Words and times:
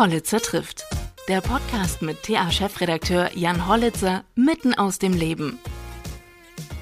Hollitzer 0.00 0.40
trifft. 0.40 0.86
Der 1.28 1.42
Podcast 1.42 2.00
mit 2.00 2.22
TA-Chefredakteur 2.22 3.36
Jan 3.36 3.68
Hollitzer 3.68 4.24
mitten 4.34 4.72
aus 4.72 4.98
dem 4.98 5.12
Leben. 5.12 5.58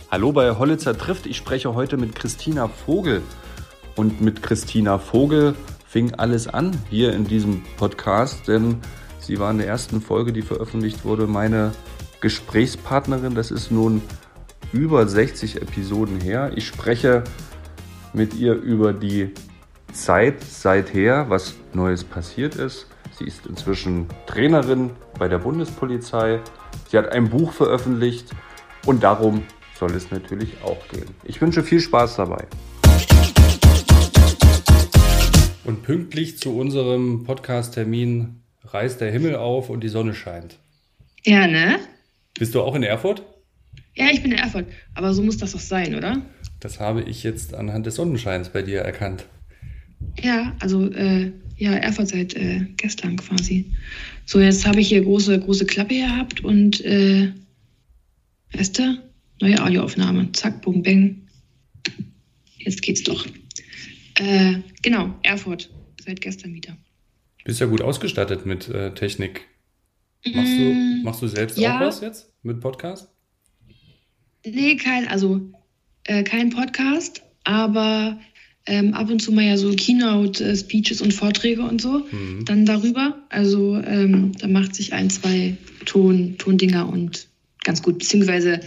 Hallo 0.09 0.31
bei 0.31 0.57
Hollitzer 0.57 0.97
trifft. 0.97 1.27
Ich 1.27 1.37
spreche 1.37 1.75
heute 1.75 1.97
mit 1.97 2.15
Christina 2.15 2.69
Vogel. 2.69 3.23
Und 3.97 4.21
mit 4.21 4.45
Christina 4.45 5.01
Vogel 5.01 5.57
fing 5.85 6.15
alles 6.15 6.47
an 6.47 6.81
hier 6.91 7.13
in 7.13 7.27
diesem 7.27 7.65
Podcast, 7.77 8.47
denn 8.47 8.79
sie 9.19 9.41
war 9.41 9.51
in 9.51 9.59
der 9.59 9.67
ersten 9.67 10.01
Folge, 10.01 10.33
die 10.33 10.43
veröffentlicht 10.43 11.05
wurde, 11.05 11.27
meine 11.27 11.73
Gesprächspartnerin. 12.21 13.35
Das 13.35 13.51
ist 13.51 13.73
nun 13.73 14.01
über 14.73 15.09
60 15.09 15.61
Episoden 15.61 16.21
her. 16.21 16.53
Ich 16.55 16.69
spreche 16.69 17.25
mit 18.13 18.35
ihr 18.35 18.55
über 18.55 18.93
die 18.93 19.35
Zeit 19.93 20.41
seither, 20.45 21.29
was 21.29 21.55
Neues 21.73 22.05
passiert 22.05 22.55
ist. 22.55 22.87
Sie 23.19 23.25
ist 23.25 23.47
inzwischen 23.47 24.07
Trainerin 24.27 24.91
bei 25.19 25.27
der 25.27 25.39
Bundespolizei. 25.39 26.41
Sie 26.89 26.97
hat 26.97 27.11
ein 27.11 27.29
Buch 27.29 27.53
veröffentlicht 27.53 28.31
und 28.87 29.03
darum 29.03 29.43
soll 29.77 29.93
es 29.97 30.13
natürlich 30.13 30.63
auch 30.63 30.87
gehen. 30.87 31.09
Ich 31.25 31.41
wünsche 31.41 31.65
viel 31.65 31.81
Spaß 31.81 32.15
dabei. 32.15 32.47
Und 35.65 35.83
pünktlich 35.83 36.39
zu 36.39 36.57
unserem 36.57 37.25
Podcast-Termin 37.25 38.41
reißt 38.63 39.01
der 39.01 39.11
Himmel 39.11 39.35
auf 39.35 39.69
und 39.69 39.83
die 39.83 39.89
Sonne 39.89 40.15
scheint. 40.15 40.61
Ja, 41.25 41.49
ne? 41.49 41.81
Bist 42.39 42.55
du 42.55 42.63
auch 42.63 42.77
in 42.77 42.85
Erfurt? 42.85 43.25
Ja, 43.97 44.07
ich 44.13 44.23
bin 44.23 44.31
in 44.31 44.39
Erfurt. 44.39 44.67
Aber 44.95 45.13
so 45.13 45.23
muss 45.23 45.39
das 45.39 45.53
doch 45.53 45.61
sein, 45.61 45.97
oder? 45.97 46.23
Das 46.61 46.79
habe 46.79 47.03
ich 47.03 47.25
jetzt 47.25 47.53
anhand 47.53 47.85
des 47.87 47.97
Sonnenscheins 47.97 48.51
bei 48.51 48.63
dir 48.63 48.83
erkannt. 48.83 49.27
Ja, 50.23 50.55
also 50.61 50.89
äh, 50.93 51.33
ja, 51.59 51.73
Erfurt 51.75 52.09
seit 52.09 52.35
äh, 52.35 52.67
gestern 52.77 53.17
quasi. 53.17 53.73
So, 54.27 54.41
jetzt 54.41 54.67
habe 54.67 54.81
ich 54.81 54.89
hier 54.89 55.03
große, 55.03 55.39
große 55.41 55.67
Klappe 55.67 55.97
gehabt 55.97 56.45
und 56.45 56.81
äh, 56.85 57.33
weißt 58.53 58.79
du, 58.79 59.03
neue 59.41 59.63
Audioaufnahme. 59.63 60.33
Zack, 60.33 60.63
boom, 60.63 60.83
bang. 60.83 61.29
Jetzt 62.59 62.83
geht's 62.83 63.03
doch. 63.03 63.27
Äh, 64.15 64.59
genau, 64.83 65.15
Erfurt, 65.23 65.71
seit 66.05 66.21
gestern 66.21 66.55
wieder. 66.55 66.77
Bist 67.45 67.61
ja 67.61 67.67
gut 67.67 67.83
ausgestattet 67.83 68.47
mit 68.47 68.69
äh, 68.69 68.95
Technik. 68.95 69.47
Machst 70.25 70.53
du, 70.53 70.75
Mm, 70.75 71.03
machst 71.05 71.23
du 71.23 71.29
selbst 71.29 71.59
ja. 71.59 71.77
auch 71.77 71.81
was 71.81 72.01
jetzt 72.01 72.33
mit 72.43 72.61
Podcast? 72.61 73.09
Nee, 74.45 74.77
kein, 74.77 75.09
also 75.09 75.41
äh, 76.05 76.23
kein 76.23 76.51
Podcast, 76.51 77.23
aber 77.45 78.19
ähm, 78.69 78.95
ab 78.95 79.11
und 79.11 79.21
zu 79.21 79.33
mal 79.33 79.45
ja 79.45 79.57
so 79.57 79.73
Keynote-Speeches 79.75 81.01
und 81.01 81.13
Vorträge 81.13 81.63
und 81.63 81.81
so. 81.81 82.07
Mhm. 82.11 82.45
Dann 82.45 82.67
darüber. 82.67 83.19
Also 83.31 83.77
ähm, 83.77 84.33
da 84.39 84.47
macht 84.47 84.75
sich 84.75 84.93
ein, 84.93 85.11
zwei 85.11 85.57
Ton, 85.87 86.37
Tondinger 86.39 86.89
und 86.89 87.29
ganz 87.65 87.83
gut. 87.83 87.99
Beziehungsweise 87.99 88.61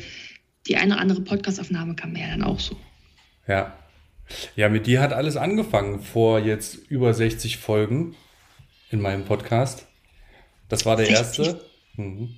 die 0.68 0.76
eine 0.76 0.94
oder 0.94 1.02
andere 1.02 1.22
Podcastaufnahme 1.22 1.96
kam 1.96 2.14
mir 2.14 2.22
ja 2.22 2.30
dann 2.30 2.44
auch 2.44 2.60
so. 2.60 2.76
Ja. 3.48 3.78
Ja, 4.56 4.70
mit 4.70 4.88
dir 4.88 5.02
hat 5.02 5.14
alles 5.14 5.38
angefangen 5.38 6.02
vor 6.02 6.40
jetzt 6.40 6.76
über 6.90 7.14
60 7.14 7.58
Folgen 7.58 8.16
in 8.90 9.02
meinem 9.02 9.26
Podcast. 9.26 9.88
Das 10.70 10.86
war 10.86 10.96
der 10.96 11.08
60? 11.08 11.48
erste. 11.48 11.66
Mhm. 11.98 12.30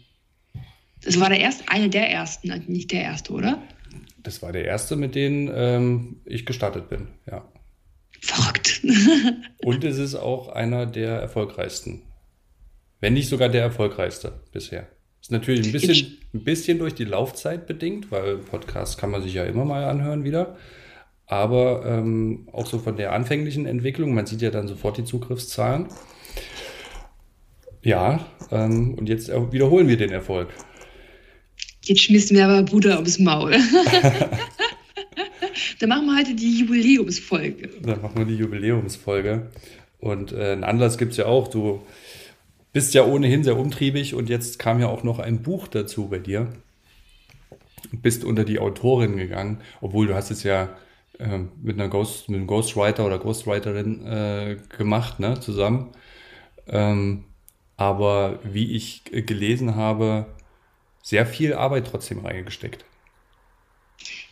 Das 1.03 1.19
war 1.19 1.29
der 1.29 1.39
erste, 1.39 1.65
eine 1.67 1.89
der 1.89 2.09
ersten, 2.09 2.47
nicht 2.67 2.91
der 2.91 3.03
erste, 3.03 3.33
oder? 3.33 3.61
Das 4.17 4.41
war 4.41 4.51
der 4.51 4.65
erste, 4.65 4.95
mit 4.95 5.15
dem 5.15 5.51
ähm, 5.53 6.21
ich 6.25 6.45
gestartet 6.45 6.89
bin, 6.89 7.09
ja. 7.29 7.45
Verrückt. 8.21 8.81
Und 9.63 9.83
es 9.83 9.97
ist 9.97 10.15
auch 10.15 10.49
einer 10.49 10.85
der 10.85 11.11
erfolgreichsten. 11.19 12.03
Wenn 13.01 13.13
nicht 13.13 13.27
sogar 13.27 13.49
der 13.49 13.63
erfolgreichste 13.63 14.41
bisher. 14.51 14.87
Ist 15.21 15.31
natürlich 15.31 15.65
ein 15.65 15.71
bisschen, 15.71 16.17
ein 16.33 16.43
bisschen 16.43 16.79
durch 16.79 16.95
die 16.95 17.05
Laufzeit 17.05 17.67
bedingt, 17.67 18.11
weil 18.11 18.37
Podcast 18.37 18.97
kann 18.97 19.09
man 19.09 19.21
sich 19.21 19.33
ja 19.33 19.43
immer 19.43 19.65
mal 19.65 19.85
anhören 19.85 20.23
wieder. 20.23 20.57
Aber 21.25 21.85
ähm, 21.85 22.47
auch 22.51 22.65
so 22.65 22.79
von 22.79 22.95
der 22.95 23.13
anfänglichen 23.13 23.65
Entwicklung, 23.65 24.13
man 24.13 24.25
sieht 24.25 24.41
ja 24.41 24.51
dann 24.51 24.67
sofort 24.67 24.97
die 24.97 25.05
Zugriffszahlen. 25.05 25.87
Ja, 27.81 28.25
ähm, 28.51 28.95
und 28.95 29.09
jetzt 29.09 29.29
wiederholen 29.29 29.87
wir 29.87 29.97
den 29.97 30.11
Erfolg. 30.11 30.49
Jetzt 31.83 32.03
schmiss 32.03 32.31
mir 32.31 32.45
aber 32.45 32.63
Bruder 32.63 32.95
ums 32.95 33.19
Maul. 33.19 33.51
Dann 35.79 35.89
machen 35.89 36.05
wir 36.05 36.17
heute 36.17 36.33
die 36.33 36.59
Jubiläumsfolge. 36.59 37.69
Dann 37.81 38.01
machen 38.01 38.17
wir 38.17 38.25
die 38.25 38.37
Jubiläumsfolge. 38.37 39.51
Und 39.99 40.31
äh, 40.31 40.53
einen 40.53 40.63
Anlass 40.63 40.97
gibt 40.97 41.11
es 41.11 41.17
ja 41.17 41.25
auch. 41.25 41.49
Du 41.49 41.81
bist 42.71 42.93
ja 42.93 43.05
ohnehin 43.05 43.43
sehr 43.43 43.57
umtriebig 43.57 44.15
und 44.15 44.29
jetzt 44.29 44.59
kam 44.59 44.79
ja 44.79 44.87
auch 44.87 45.03
noch 45.03 45.19
ein 45.19 45.43
Buch 45.43 45.67
dazu 45.67 46.07
bei 46.07 46.19
dir. 46.19 46.53
Bist 47.91 48.23
unter 48.23 48.45
die 48.45 48.59
Autorin 48.59 49.17
gegangen, 49.17 49.59
obwohl 49.81 50.07
du 50.07 50.15
hast 50.15 50.31
es 50.31 50.43
ja 50.43 50.69
äh, 51.19 51.39
mit, 51.61 51.77
einer 51.79 51.89
Ghost, 51.89 52.29
mit 52.29 52.37
einem 52.37 52.47
Ghostwriter 52.47 53.05
oder 53.05 53.19
Ghostwriterin 53.19 54.05
äh, 54.05 54.57
gemacht, 54.77 55.19
ne, 55.19 55.37
zusammen. 55.41 55.89
Ähm, 56.65 57.25
aber 57.75 58.39
wie 58.43 58.71
ich 58.71 59.03
äh, 59.11 59.21
gelesen 59.21 59.75
habe, 59.75 60.27
sehr 61.03 61.27
viel 61.27 61.53
Arbeit 61.53 61.87
trotzdem 61.91 62.25
reingesteckt. 62.25 62.83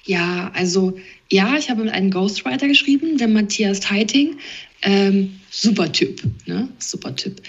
Ja, 0.06 0.50
also 0.56 0.98
ja, 1.30 1.56
ich 1.58 1.70
habe 1.70 1.84
mit 1.84 1.94
einem 1.94 2.10
Ghostwriter 2.10 2.68
geschrieben, 2.68 3.18
der 3.18 3.28
Matthias 3.28 3.92
Heiting. 3.92 4.40
Ähm, 4.82 5.40
super 5.52 5.92
Typ, 5.92 6.24
ne? 6.48 6.68
Super 6.80 7.16
Typ. 7.16 7.40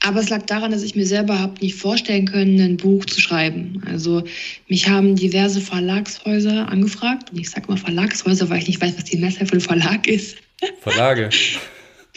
Aber 0.00 0.20
es 0.20 0.28
lag 0.28 0.42
daran, 0.42 0.70
dass 0.70 0.82
ich 0.82 0.94
mir 0.94 1.06
selber 1.06 1.38
habe 1.38 1.58
nicht 1.60 1.76
vorstellen 1.76 2.26
können, 2.26 2.60
ein 2.60 2.76
Buch 2.76 3.06
zu 3.06 3.20
schreiben. 3.20 3.82
Also 3.86 4.22
mich 4.68 4.88
haben 4.88 5.16
diverse 5.16 5.62
Verlagshäuser 5.62 6.68
angefragt. 6.68 7.30
Und 7.32 7.40
ich 7.40 7.50
sage 7.50 7.68
mal 7.68 7.78
Verlagshäuser, 7.78 8.50
weil 8.50 8.58
ich 8.58 8.68
nicht 8.68 8.82
weiß, 8.82 8.96
was 8.96 9.04
die 9.04 9.16
Mehrzahl 9.16 9.46
von 9.46 9.60
Verlag 9.60 10.06
ist. 10.06 10.36
Verlage. 10.80 11.30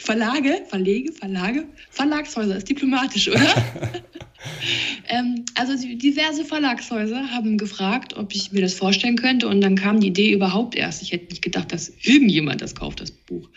Verlage, 0.08 0.64
Verlege, 0.70 1.12
Verlage, 1.12 1.66
Verlagshäuser 1.90 2.56
ist 2.56 2.70
diplomatisch, 2.70 3.28
oder? 3.28 3.42
ähm, 5.10 5.44
also 5.56 5.76
diverse 5.76 6.46
Verlagshäuser 6.46 7.30
haben 7.30 7.58
gefragt, 7.58 8.16
ob 8.16 8.34
ich 8.34 8.54
mir 8.54 8.62
das 8.62 8.74
vorstellen 8.74 9.18
könnte 9.18 9.50
und 9.50 9.60
dann 9.60 9.76
kam 9.76 10.00
die 10.00 10.08
Idee 10.08 10.32
überhaupt 10.32 10.76
erst. 10.76 11.02
Ich 11.02 11.12
hätte 11.12 11.26
nicht 11.26 11.42
gedacht, 11.42 11.74
dass 11.74 11.92
irgendjemand 12.02 12.62
das 12.62 12.74
kauft, 12.74 13.02
das 13.02 13.12
Buch. 13.12 13.50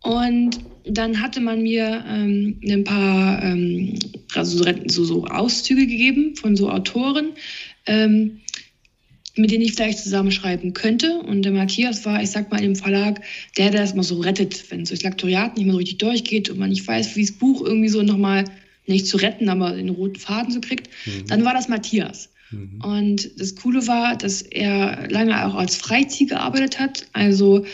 Und 0.00 0.60
dann 0.84 1.20
hatte 1.20 1.42
man 1.42 1.60
mir 1.60 2.02
ähm, 2.08 2.58
ein 2.66 2.84
paar 2.84 3.42
ähm, 3.42 3.98
also 4.34 4.64
so, 4.86 5.04
so 5.04 5.26
Auszüge 5.26 5.86
gegeben 5.86 6.36
von 6.36 6.56
so 6.56 6.70
Autoren, 6.70 7.32
ähm, 7.84 8.40
mit 9.36 9.50
denen 9.50 9.62
ich 9.62 9.74
vielleicht 9.74 9.98
zusammenschreiben 9.98 10.72
könnte. 10.72 11.18
Und 11.20 11.42
der 11.42 11.52
Matthias 11.52 12.04
war, 12.04 12.22
ich 12.22 12.30
sag 12.30 12.50
mal, 12.50 12.62
im 12.62 12.76
Verlag, 12.76 13.20
der, 13.56 13.70
der 13.70 13.82
das 13.82 13.94
mal 13.94 14.02
so 14.02 14.20
rettet, 14.20 14.70
wenn 14.70 14.82
es 14.82 14.88
durchs 14.88 15.04
Lektoriat 15.04 15.56
nicht 15.56 15.64
mehr 15.66 15.72
so 15.72 15.78
richtig 15.78 15.98
durchgeht 15.98 16.50
und 16.50 16.58
man 16.58 16.70
nicht 16.70 16.86
weiß, 16.86 17.16
wie 17.16 17.22
das 17.22 17.32
Buch 17.32 17.64
irgendwie 17.64 17.88
so 17.88 18.02
nochmal 18.02 18.44
nicht 18.86 19.06
zu 19.06 19.16
retten, 19.16 19.48
aber 19.48 19.72
den 19.72 19.88
roten 19.88 20.16
Faden 20.16 20.52
so 20.52 20.60
kriegt, 20.60 20.88
Mhm. 21.06 21.26
dann 21.26 21.44
war 21.44 21.54
das 21.54 21.68
Matthias. 21.68 22.30
Mhm. 22.50 22.80
Und 22.82 23.30
das 23.40 23.56
Coole 23.56 23.86
war, 23.86 24.16
dass 24.16 24.42
er 24.42 25.08
lange 25.10 25.46
auch 25.46 25.54
als 25.54 25.76
Freizieher 25.76 26.28
gearbeitet 26.28 26.78
hat, 26.78 27.06
also 27.12 27.64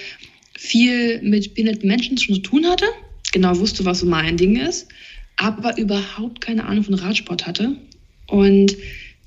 viel 0.56 1.20
mit 1.22 1.54
behinderten 1.54 1.88
Menschen 1.88 2.16
schon 2.18 2.36
zu 2.36 2.40
tun 2.42 2.66
hatte, 2.66 2.86
genau 3.32 3.58
wusste, 3.58 3.84
was 3.84 4.00
so 4.00 4.06
mein 4.06 4.36
Ding 4.36 4.56
ist, 4.56 4.88
aber 5.36 5.76
überhaupt 5.76 6.40
keine 6.40 6.64
Ahnung 6.64 6.84
von 6.84 6.94
Radsport 6.94 7.46
hatte. 7.46 7.76
Und 8.28 8.76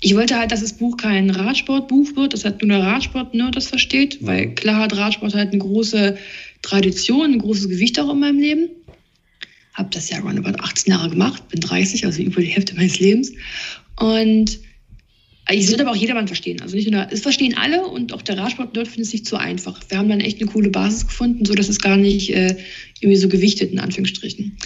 ich 0.00 0.14
wollte 0.14 0.36
halt, 0.38 0.52
dass 0.52 0.60
das 0.60 0.74
Buch 0.74 0.96
kein 0.96 1.30
Radsportbuch 1.30 2.16
wird, 2.16 2.34
das 2.34 2.44
halt 2.44 2.62
nur 2.62 2.76
der 2.76 2.86
Radsport-Nerd 2.86 3.56
das 3.56 3.68
versteht, 3.68 4.20
Mhm. 4.20 4.26
weil 4.26 4.54
klar 4.54 4.82
hat 4.82 4.96
Radsport 4.96 5.34
halt 5.34 5.50
eine 5.50 5.58
große 5.58 6.16
Tradition, 6.62 7.32
ein 7.32 7.38
großes 7.38 7.68
Gewicht 7.68 7.98
auch 7.98 8.12
in 8.12 8.20
meinem 8.20 8.38
Leben. 8.38 8.68
Habe 9.74 9.90
das 9.92 10.08
ja 10.10 10.18
über 10.18 10.54
18 10.64 10.92
Jahre 10.92 11.10
gemacht, 11.10 11.48
bin 11.48 11.60
30, 11.60 12.04
also 12.04 12.22
über 12.22 12.40
die 12.40 12.48
Hälfte 12.48 12.74
meines 12.74 12.98
Lebens. 12.98 13.32
Und 13.98 14.58
ich 15.50 15.68
sollte 15.68 15.82
aber 15.82 15.92
auch 15.92 15.96
jedermann 15.96 16.26
verstehen. 16.26 16.60
Also 16.60 16.76
nicht 16.76 16.90
nur, 16.90 17.06
es 17.10 17.20
verstehen 17.20 17.56
alle 17.56 17.86
und 17.86 18.12
auch 18.12 18.22
der 18.22 18.36
Radsport-Nerd 18.36 18.88
findet 18.88 19.06
es 19.06 19.12
nicht 19.12 19.26
so 19.26 19.36
einfach. 19.36 19.80
Wir 19.88 19.98
haben 19.98 20.08
dann 20.08 20.20
echt 20.20 20.40
eine 20.40 20.50
coole 20.50 20.70
Basis 20.70 21.06
gefunden, 21.06 21.44
so 21.44 21.54
dass 21.54 21.68
es 21.68 21.78
gar 21.78 21.96
nicht 21.96 22.34
äh, 22.34 22.56
irgendwie 23.00 23.16
so 23.16 23.28
gewichtet, 23.28 23.72
in 23.72 23.78
Anführungsstrichen. 23.78 24.56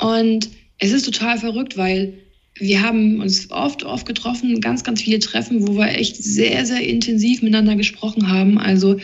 Und 0.00 0.48
es 0.78 0.92
ist 0.92 1.04
total 1.04 1.38
verrückt, 1.38 1.76
weil 1.76 2.14
wir 2.62 2.80
haben 2.80 3.20
uns 3.20 3.50
oft, 3.50 3.82
oft 3.82 4.06
getroffen, 4.06 4.60
ganz, 4.60 4.84
ganz 4.84 5.02
viele 5.02 5.18
Treffen, 5.18 5.66
wo 5.66 5.76
wir 5.76 5.88
echt 5.98 6.16
sehr, 6.16 6.64
sehr 6.64 6.86
intensiv 6.86 7.42
miteinander 7.42 7.74
gesprochen 7.74 8.28
haben. 8.28 8.56
Also 8.56 8.98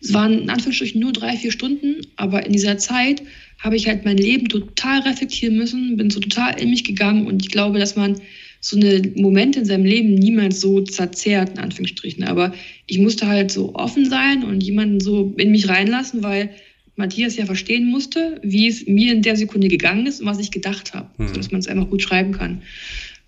es 0.00 0.14
waren 0.14 0.40
in 0.40 0.50
Anführungsstrichen 0.50 1.02
nur 1.02 1.12
drei, 1.12 1.36
vier 1.36 1.52
Stunden, 1.52 2.06
aber 2.16 2.46
in 2.46 2.52
dieser 2.52 2.78
Zeit 2.78 3.22
habe 3.58 3.76
ich 3.76 3.88
halt 3.88 4.06
mein 4.06 4.16
Leben 4.16 4.48
total 4.48 5.00
reflektieren 5.00 5.56
müssen, 5.56 5.98
bin 5.98 6.08
so 6.08 6.18
total 6.18 6.58
in 6.58 6.70
mich 6.70 6.84
gegangen 6.84 7.26
und 7.26 7.42
ich 7.44 7.50
glaube, 7.50 7.78
dass 7.78 7.94
man 7.94 8.20
so 8.60 8.76
eine 8.76 9.02
Momente 9.16 9.58
in 9.58 9.66
seinem 9.66 9.84
Leben 9.84 10.14
niemals 10.14 10.62
so 10.62 10.80
zerzehrt, 10.80 11.50
in 11.50 11.58
Anführungsstrichen. 11.58 12.24
Aber 12.24 12.54
ich 12.86 12.98
musste 12.98 13.26
halt 13.26 13.50
so 13.50 13.74
offen 13.74 14.08
sein 14.08 14.44
und 14.44 14.62
jemanden 14.62 15.00
so 15.00 15.34
in 15.36 15.50
mich 15.50 15.68
reinlassen, 15.68 16.22
weil 16.22 16.48
Matthias 16.96 17.36
ja 17.36 17.46
verstehen 17.46 17.86
musste, 17.86 18.40
wie 18.42 18.68
es 18.68 18.86
mir 18.86 19.12
in 19.12 19.22
der 19.22 19.36
Sekunde 19.36 19.68
gegangen 19.68 20.06
ist 20.06 20.20
und 20.20 20.26
was 20.26 20.38
ich 20.38 20.50
gedacht 20.50 20.94
habe, 20.94 21.08
mhm. 21.18 21.28
sodass 21.28 21.50
man 21.50 21.60
es 21.60 21.66
einfach 21.66 21.90
gut 21.90 22.02
schreiben 22.02 22.32
kann. 22.32 22.62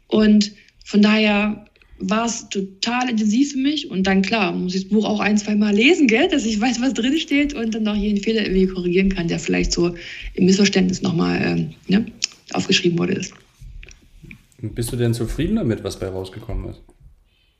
Und 0.08 0.52
von 0.84 1.02
daher 1.02 1.66
war 1.98 2.26
es 2.26 2.48
total 2.48 3.10
intensiv 3.10 3.52
für 3.52 3.58
mich. 3.58 3.90
Und 3.90 4.06
dann, 4.06 4.22
klar, 4.22 4.52
muss 4.52 4.74
ich 4.74 4.82
das 4.82 4.90
Buch 4.90 5.04
auch 5.04 5.20
ein, 5.20 5.38
zwei 5.38 5.54
Mal 5.54 5.74
lesen, 5.74 6.06
gell? 6.06 6.28
dass 6.28 6.44
ich 6.44 6.60
weiß, 6.60 6.80
was 6.80 6.94
drin 6.94 7.18
steht 7.18 7.54
und 7.54 7.74
dann 7.74 7.84
noch 7.84 7.96
jeden 7.96 8.22
Fehler 8.22 8.42
irgendwie 8.42 8.66
korrigieren 8.66 9.08
kann, 9.08 9.28
der 9.28 9.38
vielleicht 9.38 9.72
so 9.72 9.94
im 10.34 10.44
Missverständnis 10.44 11.02
nochmal 11.02 11.40
ähm, 11.42 11.74
ne, 11.88 12.06
aufgeschrieben 12.52 12.98
wurde. 12.98 13.14
Ist. 13.14 13.34
Bist 14.60 14.92
du 14.92 14.96
denn 14.96 15.14
zufrieden 15.14 15.56
damit, 15.56 15.84
was 15.84 15.98
bei 15.98 16.08
rausgekommen 16.08 16.70
ist? 16.70 16.82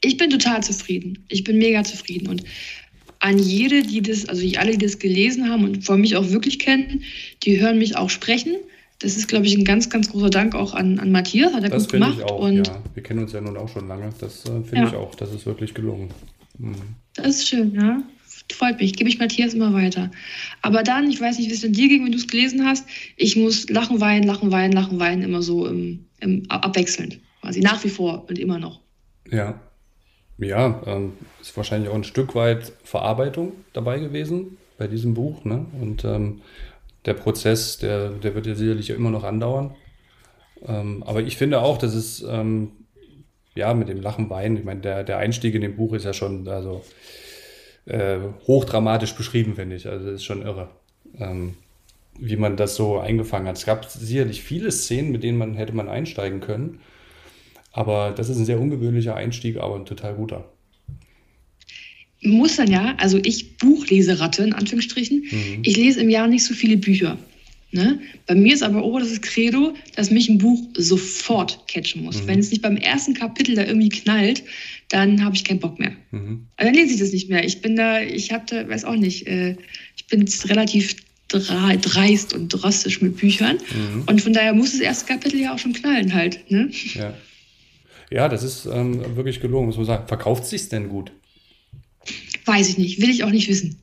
Ich 0.03 0.19
bin 0.19 0.31
total 0.31 0.63
zufrieden. 0.63 1.25
Ich 1.29 1.43
bin 1.43 1.59
mega 1.59 1.83
zufrieden. 1.83 2.29
Und 2.29 2.45
an 3.21 3.39
jede, 3.39 3.83
die 3.83 4.03
das, 4.03 4.29
also 4.29 4.47
alle, 4.59 4.73
die 4.73 4.85
das 4.87 4.99
gelesen 4.99 5.49
haben 5.49 5.65
und 5.65 5.85
vor 5.85 5.97
mich 5.97 6.17
auch 6.17 6.31
wirklich 6.31 6.59
kennen, 6.59 7.03
die 7.43 7.61
hören 7.61 7.79
mich 7.79 7.97
auch 7.97 8.11
sprechen. 8.11 8.57
Das 8.99 9.17
ist, 9.17 9.29
glaube 9.29 9.47
ich, 9.47 9.57
ein 9.57 9.65
ganz, 9.65 9.91
ganz 9.91 10.11
großer 10.11 10.31
Dank 10.31 10.55
auch 10.55 10.75
an, 10.75 10.99
an 10.99 11.13
Matthias, 11.13 11.53
hat 11.53 11.65
er 11.65 11.71
das 11.71 11.85
gut 11.85 11.93
gemacht. 11.93 12.15
Ich 12.19 12.25
auch, 12.25 12.41
und 12.41 12.67
ja. 12.67 12.83
Wir 12.95 13.03
kennen 13.03 13.21
uns 13.21 13.33
ja 13.33 13.41
nun 13.41 13.57
auch 13.57 13.69
schon 13.69 13.89
lange. 13.89 14.11
Das 14.21 14.45
äh, 14.47 14.63
finde 14.63 14.77
ja. 14.77 14.89
ich 14.89 14.95
auch. 14.95 15.15
Das 15.15 15.33
ist 15.35 15.45
wirklich 15.45 15.75
gelungen. 15.75 16.09
Mhm. 16.59 16.75
Das 17.15 17.29
ist 17.29 17.49
schön, 17.49 17.75
ja. 17.75 18.03
Freut 18.53 18.81
mich. 18.81 18.95
Gebe 18.95 19.11
ich 19.11 19.19
Matthias 19.19 19.55
immer 19.55 19.73
weiter. 19.75 20.11
Aber 20.63 20.83
dann, 20.83 21.11
ich 21.11 21.21
weiß 21.21 21.39
nicht, 21.39 21.51
wie 21.51 21.55
es 21.55 21.61
denn 21.61 21.73
dir 21.73 21.89
ging, 21.89 22.05
wenn 22.05 22.13
du 22.13 22.19
es 22.19 22.29
gelesen 22.29 22.65
hast, 22.65 22.87
ich 23.17 23.37
muss 23.37 23.69
lachen, 23.69 24.01
weinen, 24.01 24.25
lachen, 24.25 24.53
weinen, 24.53 24.73
lachen, 24.73 24.99
weinen, 24.99 25.23
immer 25.23 25.43
so 25.43 25.67
im, 25.67 26.07
im, 26.21 26.45
abwechselnd. 26.49 27.19
Quasi 27.43 27.61
nach 27.61 27.83
wie 27.85 27.91
vor 27.91 28.25
und 28.29 28.39
immer 28.39 28.59
noch. 28.59 28.81
Ja. 29.31 29.61
Ja, 30.39 30.83
ähm, 30.87 31.15
ist 31.41 31.57
wahrscheinlich 31.57 31.89
auch 31.91 31.95
ein 31.95 32.05
Stück 32.05 32.35
weit 32.35 32.73
Verarbeitung 32.85 33.53
dabei 33.73 33.99
gewesen 33.99 34.59
bei 34.77 34.87
diesem 34.87 35.15
Buch. 35.15 35.45
Ne? 35.45 35.65
Und 35.81 36.05
ähm, 36.05 36.43
der 37.07 37.15
Prozess, 37.15 37.79
der, 37.79 38.11
der 38.11 38.35
wird 38.35 38.47
ja 38.47 38.55
sicherlich 38.55 38.91
immer 38.91 39.11
noch 39.11 39.25
andauern. 39.25 39.75
Ähm, 40.67 41.03
aber 41.05 41.23
ich 41.23 41.37
finde 41.37 41.61
auch, 41.61 41.79
dass 41.79 41.95
es, 41.95 42.23
ähm, 42.23 42.73
ja, 43.55 43.73
mit 43.73 43.89
dem 43.89 44.03
Lachen, 44.03 44.29
Weinen, 44.29 44.59
ich 44.59 44.65
meine, 44.65 44.81
der, 44.81 45.05
der 45.05 45.19
Einstieg 45.19 45.55
in 45.55 45.63
dem 45.63 45.77
Buch 45.77 45.95
ist 45.95 46.05
ja 46.05 46.13
schon 46.13 46.47
also, 46.49 46.83
äh, 47.87 48.19
hochdramatisch 48.47 49.15
beschrieben, 49.15 49.55
finde 49.55 49.77
ich. 49.77 49.89
Also, 49.89 50.07
das 50.07 50.17
ist 50.17 50.25
schon 50.25 50.43
irre, 50.43 50.69
ähm, 51.19 51.55
wie 52.19 52.37
man 52.37 52.57
das 52.57 52.75
so 52.75 52.99
eingefangen 52.99 53.49
hat. 53.49 53.57
Es 53.57 53.67
gab 53.67 53.87
sicherlich 53.87 54.43
viele 54.43 54.71
Szenen, 54.71 55.13
mit 55.13 55.23
denen 55.23 55.39
man 55.39 55.55
hätte 55.55 55.75
man 55.75 55.89
einsteigen 55.89 56.41
können. 56.41 56.81
Aber 57.77 58.11
das 58.11 58.29
ist 58.29 58.39
ein 58.39 58.45
sehr 58.45 58.61
ungewöhnlicher 58.61 59.15
Einstieg, 59.15 59.59
aber 59.59 59.77
ein 59.77 59.85
total 59.85 60.15
guter 60.15 60.51
muss 62.23 62.57
dann 62.57 62.71
ja, 62.71 62.95
also 62.99 63.19
ich 63.23 63.57
Buchleseratte 63.59 64.43
in 64.43 64.53
Anführungsstrichen, 64.53 65.19
mhm. 65.31 65.63
ich 65.63 65.77
lese 65.77 66.01
im 66.01 66.11
Jahr 66.11 66.27
nicht 66.27 66.45
so 66.45 66.55
viele 66.55 66.77
Bücher. 66.77 67.19
Ne? 67.73 68.01
Bei 68.27 68.35
mir 68.35 68.55
ist 68.55 68.63
aber 68.63 68.85
oberstes 68.85 69.21
Credo, 69.21 69.75
dass 69.97 70.11
mich 70.11 70.29
ein 70.29 70.39
Buch 70.39 70.61
sofort 70.77 71.67
catchen 71.69 72.05
muss. 72.05 72.23
Mhm. 72.23 72.27
Wenn 72.27 72.39
es 72.39 72.51
nicht 72.51 72.63
beim 72.63 72.77
ersten 72.77 73.13
Kapitel 73.15 73.55
da 73.55 73.65
irgendwie 73.65 73.89
knallt, 73.89 74.45
dann 74.89 75.25
habe 75.25 75.35
ich 75.37 75.45
keinen 75.45 75.61
Bock 75.61 75.79
mehr. 75.79 75.93
Mhm. 76.11 76.47
Also 76.57 76.73
dann 76.73 76.75
lese 76.75 76.95
ich 76.95 77.01
das 77.01 77.13
nicht 77.13 77.29
mehr. 77.29 77.45
Ich 77.45 77.61
bin 77.61 77.77
da, 77.77 78.01
ich 78.01 78.33
habe 78.33 78.45
da, 78.49 78.69
weiß 78.69 78.85
auch 78.85 78.97
nicht, 78.97 79.27
äh, 79.27 79.57
ich 79.97 80.07
bin 80.07 80.25
relativ 80.45 80.97
dreist 81.29 82.35
und 82.35 82.49
drastisch 82.49 83.03
mit 83.03 83.17
Büchern. 83.17 83.57
Mhm. 83.57 84.05
Und 84.07 84.23
von 84.23 84.33
daher 84.33 84.55
muss 84.55 84.73
das 84.73 84.81
erste 84.81 85.07
Kapitel 85.07 85.41
ja 85.41 85.53
auch 85.53 85.59
schon 85.59 85.73
knallen 85.73 86.15
halt. 86.15 86.51
Ne? 86.51 86.71
Ja. 86.95 87.15
Ja, 88.11 88.29
das 88.29 88.43
ist 88.43 88.67
ähm, 88.67 89.17
wirklich 89.17 89.41
gelungen, 89.41 89.67
muss 89.67 89.77
man 89.77 89.87
sagen. 89.87 90.09
Verkauft 90.09 90.47
sich 90.47 90.69
denn 90.69 90.89
gut? 90.89 91.13
Weiß 92.45 92.69
ich 92.69 92.79
nicht, 92.79 93.01
will 93.01 93.11
ich 93.11 93.25
auch 93.25 93.31
nicht 93.31 93.49
wissen. 93.49 93.81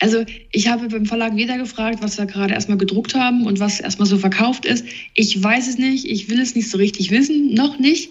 Also 0.00 0.24
ich 0.52 0.68
habe 0.68 0.88
beim 0.88 1.06
Verlag 1.06 1.34
wieder 1.36 1.58
gefragt, 1.58 1.98
was 2.02 2.18
wir 2.18 2.26
gerade 2.26 2.54
erstmal 2.54 2.78
gedruckt 2.78 3.14
haben 3.14 3.46
und 3.46 3.58
was 3.58 3.80
erstmal 3.80 4.06
so 4.06 4.16
verkauft 4.16 4.64
ist. 4.64 4.84
Ich 5.14 5.42
weiß 5.42 5.68
es 5.68 5.78
nicht, 5.78 6.06
ich 6.06 6.30
will 6.30 6.40
es 6.40 6.54
nicht 6.54 6.70
so 6.70 6.78
richtig 6.78 7.10
wissen, 7.10 7.52
noch 7.52 7.78
nicht. 7.78 8.10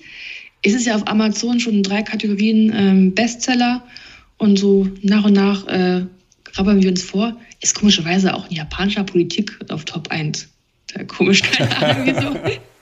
Es 0.63 0.73
ist 0.73 0.85
ja 0.85 0.95
auf 0.95 1.07
Amazon 1.07 1.59
schon 1.59 1.75
in 1.75 1.83
drei 1.83 2.03
Kategorien 2.03 2.73
ähm, 2.75 3.15
Bestseller 3.15 3.83
und 4.37 4.59
so 4.59 4.87
nach 5.01 5.23
und 5.23 5.33
nach 5.33 5.65
äh, 5.67 6.05
grabbern 6.43 6.81
wir 6.81 6.89
uns 6.89 7.03
vor. 7.03 7.37
Ist 7.61 7.75
komischerweise 7.75 8.33
auch 8.33 8.49
in 8.49 8.57
japanischer 8.57 9.03
Politik 9.03 9.57
auf 9.69 9.85
Top 9.85 10.09
1. 10.09 10.47
Da 10.93 11.03
komisch, 11.05 11.41
keine 11.41 11.77
Ahnung 11.77 12.05
wieso. 12.05 12.57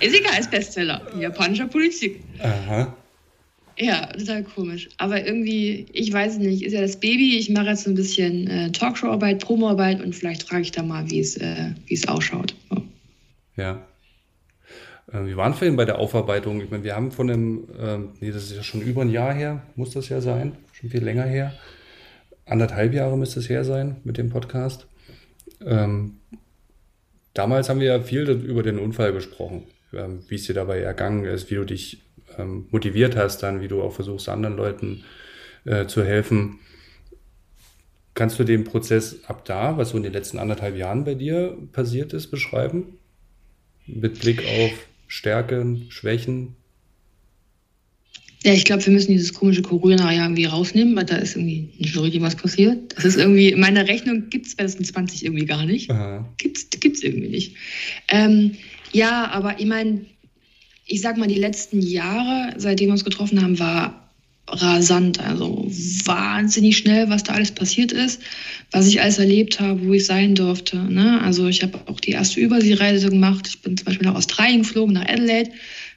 ist 0.00 0.14
egal, 0.14 0.38
ist 0.38 0.50
Bestseller. 0.50 1.02
In 1.14 1.20
japanischer 1.20 1.66
Politik. 1.66 2.20
Aha. 2.40 2.94
Ja, 3.78 4.06
total 4.06 4.42
komisch. 4.44 4.88
Aber 4.98 5.24
irgendwie, 5.24 5.86
ich 5.92 6.12
weiß 6.12 6.34
es 6.34 6.38
nicht, 6.38 6.62
ist 6.62 6.72
ja 6.72 6.80
das 6.80 6.98
Baby. 7.00 7.38
Ich 7.38 7.48
mache 7.50 7.66
jetzt 7.66 7.86
ein 7.86 7.94
bisschen 7.94 8.46
äh, 8.46 8.70
Talkshow-Arbeit, 8.70 9.42
Promo-Arbeit 9.42 10.02
und 10.02 10.14
vielleicht 10.14 10.42
frage 10.42 10.62
ich 10.62 10.72
da 10.72 10.82
mal, 10.82 11.10
wie 11.10 11.20
es, 11.20 11.36
äh, 11.36 11.70
es 11.88 12.06
ausschaut. 12.06 12.54
So. 12.70 12.82
Ja. 13.56 13.86
Äh, 15.10 15.24
wir 15.24 15.36
waren 15.36 15.54
vorhin 15.54 15.76
bei 15.76 15.84
der 15.84 15.98
Aufarbeitung. 15.98 16.60
Ich 16.60 16.70
meine, 16.70 16.84
wir 16.84 16.94
haben 16.94 17.12
von 17.12 17.26
dem, 17.26 17.64
äh, 17.78 17.98
nee, 18.20 18.30
das 18.30 18.44
ist 18.44 18.56
ja 18.56 18.62
schon 18.62 18.82
über 18.82 19.02
ein 19.02 19.10
Jahr 19.10 19.32
her, 19.32 19.62
muss 19.74 19.90
das 19.90 20.08
ja 20.08 20.20
sein, 20.20 20.52
schon 20.72 20.90
viel 20.90 21.02
länger 21.02 21.24
her. 21.24 21.54
Anderthalb 22.44 22.92
Jahre 22.92 23.16
müsste 23.16 23.40
es 23.40 23.48
her 23.48 23.64
sein 23.64 23.96
mit 24.04 24.18
dem 24.18 24.28
Podcast. 24.28 24.86
Ähm, 25.64 26.18
damals 27.34 27.68
haben 27.68 27.80
wir 27.80 27.88
ja 27.88 28.00
viel 28.00 28.28
über 28.28 28.62
den 28.62 28.78
Unfall 28.78 29.12
gesprochen, 29.12 29.64
ähm, 29.92 30.24
wie 30.28 30.36
es 30.36 30.44
dir 30.44 30.54
dabei 30.54 30.80
ergangen 30.80 31.24
ist, 31.24 31.50
wie 31.50 31.56
du 31.56 31.64
dich 31.64 32.02
ähm, 32.38 32.66
motiviert 32.70 33.16
hast, 33.16 33.42
dann, 33.42 33.60
wie 33.60 33.68
du 33.68 33.82
auch 33.82 33.92
versuchst, 33.92 34.28
anderen 34.28 34.56
Leuten 34.56 35.04
äh, 35.64 35.86
zu 35.86 36.04
helfen. 36.04 36.58
Kannst 38.14 38.38
du 38.38 38.44
den 38.44 38.64
Prozess 38.64 39.24
ab 39.24 39.44
da, 39.44 39.78
was 39.78 39.90
so 39.90 39.96
in 39.96 40.02
den 40.02 40.12
letzten 40.12 40.38
anderthalb 40.38 40.76
Jahren 40.76 41.04
bei 41.04 41.14
dir 41.14 41.56
passiert 41.72 42.12
ist, 42.12 42.30
beschreiben? 42.30 42.98
Mit 43.86 44.20
Blick 44.20 44.40
auf 44.44 44.72
Stärken, 45.08 45.86
Schwächen? 45.90 46.56
Ja, 48.44 48.52
ich 48.52 48.64
glaube, 48.64 48.84
wir 48.84 48.92
müssen 48.92 49.12
dieses 49.12 49.34
komische 49.34 49.62
Corona-Jahr 49.62 50.24
irgendwie 50.24 50.46
rausnehmen, 50.46 50.96
weil 50.96 51.04
da 51.04 51.16
ist 51.16 51.36
irgendwie 51.36 51.68
nicht 51.78 51.94
so 51.94 52.00
richtig 52.00 52.22
was 52.22 52.34
passiert. 52.34 52.94
Das 52.96 53.04
ist 53.04 53.16
irgendwie, 53.16 53.50
in 53.50 53.60
meiner 53.60 53.86
Rechnung 53.86 54.30
gibt 54.30 54.46
es 54.46 54.56
2020 54.56 55.24
irgendwie 55.24 55.46
gar 55.46 55.64
nicht. 55.64 55.88
Gibt 56.38 56.58
es 56.58 57.02
irgendwie 57.02 57.28
nicht. 57.28 57.54
Ähm, 58.08 58.56
ja, 58.92 59.30
aber 59.30 59.60
ich 59.60 59.66
meine, 59.66 60.06
ich 60.86 61.00
sag 61.00 61.16
mal, 61.18 61.28
die 61.28 61.36
letzten 61.36 61.80
Jahre, 61.80 62.54
seitdem 62.56 62.88
wir 62.88 62.92
uns 62.92 63.04
getroffen 63.04 63.40
haben, 63.40 63.58
war 63.60 64.02
rasant. 64.48 65.20
Also 65.20 65.66
wahnsinnig 66.04 66.76
schnell, 66.76 67.08
was 67.08 67.22
da 67.22 67.34
alles 67.34 67.52
passiert 67.52 67.92
ist, 67.92 68.20
was 68.70 68.86
ich 68.86 69.00
alles 69.00 69.18
erlebt 69.18 69.60
habe, 69.60 69.86
wo 69.86 69.92
ich 69.92 70.06
sein 70.06 70.34
durfte. 70.34 70.76
Ne? 70.76 71.20
Also 71.22 71.46
ich 71.46 71.62
habe 71.62 71.78
auch 71.86 72.00
die 72.00 72.10
erste 72.10 72.40
Überseereise 72.40 73.10
gemacht. 73.10 73.46
Ich 73.48 73.62
bin 73.62 73.76
zum 73.76 73.84
Beispiel 73.86 74.06
nach 74.06 74.16
Australien 74.16 74.62
geflogen, 74.62 74.94
nach 74.94 75.08
Adelaide, 75.08 75.50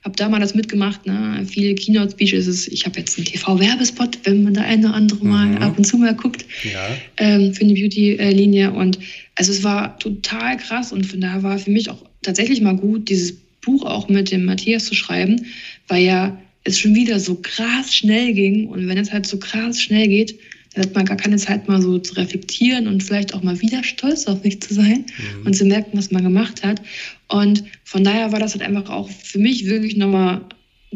habe 0.06 0.16
da 0.16 0.30
mal 0.30 0.40
das 0.40 0.54
mitgemacht. 0.54 1.06
Ne? 1.08 1.44
Viele 1.48 1.74
Keynote-Speeches. 1.74 2.68
Ich 2.68 2.86
habe 2.86 3.00
jetzt 3.00 3.18
einen 3.18 3.26
TV-Werbespot, 3.26 4.20
wenn 4.24 4.44
man 4.44 4.54
da 4.54 4.62
eine 4.62 4.88
oder 4.88 4.96
andere 4.96 5.26
mal 5.26 5.48
mhm. 5.48 5.58
ab 5.58 5.78
und 5.78 5.84
zu 5.84 5.98
mal 5.98 6.16
guckt, 6.16 6.46
ja. 6.64 6.88
ähm, 7.18 7.54
für 7.54 7.64
eine 7.64 7.74
Beauty-Linie. 7.74 8.72
Und 8.72 9.00
also 9.34 9.52
es 9.52 9.64
war 9.64 9.98
total 9.98 10.58
krass 10.58 10.92
und 10.92 11.08
von 11.08 11.20
daher 11.20 11.42
war 11.42 11.58
für 11.58 11.72
mich 11.72 11.90
auch 11.90 12.06
tatsächlich 12.22 12.62
mal 12.62 12.76
gut, 12.76 13.10
dieses 13.10 13.34
Buch 13.62 13.84
auch 13.84 14.08
mit 14.08 14.32
dem 14.32 14.46
Matthias 14.46 14.86
zu 14.86 14.94
schreiben, 14.94 15.48
weil 15.88 16.04
ja 16.04 16.40
es 16.64 16.80
schon 16.80 16.94
wieder 16.94 17.20
so 17.20 17.36
krass 17.42 17.96
schnell 17.96 18.34
ging. 18.34 18.68
Und 18.68 18.88
wenn 18.88 19.00
es 19.00 19.12
halt 19.12 19.26
so 19.26 19.40
krass 19.40 19.82
schnell 19.82 20.08
geht, 20.08 20.40
dann 20.76 20.86
hat 20.86 20.96
man 20.96 21.06
gar 21.06 21.18
keine 21.18 21.38
Zeit 21.38 21.68
mal 21.68 21.82
so 21.82 21.98
zu 22.00 22.14
reflektieren 22.16 22.88
und 22.88 23.02
vielleicht 23.02 23.34
auch 23.34 23.42
mal 23.42 23.60
wieder 23.62 23.84
stolz 23.84 24.28
auf 24.28 24.44
sich 24.44 24.62
zu 24.62 24.74
sein 24.74 25.06
mhm. 25.40 25.46
und 25.48 25.56
zu 25.56 25.66
merken, 25.66 25.98
was 25.98 26.12
man 26.12 26.24
gemacht 26.24 26.64
hat. 26.64 26.82
Und 27.30 27.64
von 27.84 28.04
daher 28.04 28.32
war 28.32 28.40
das 28.40 28.54
halt 28.54 28.64
einfach 28.64 28.90
auch 28.90 29.10
für 29.10 29.40
mich 29.40 29.66
wirklich 29.66 29.96
nochmal 29.96 30.42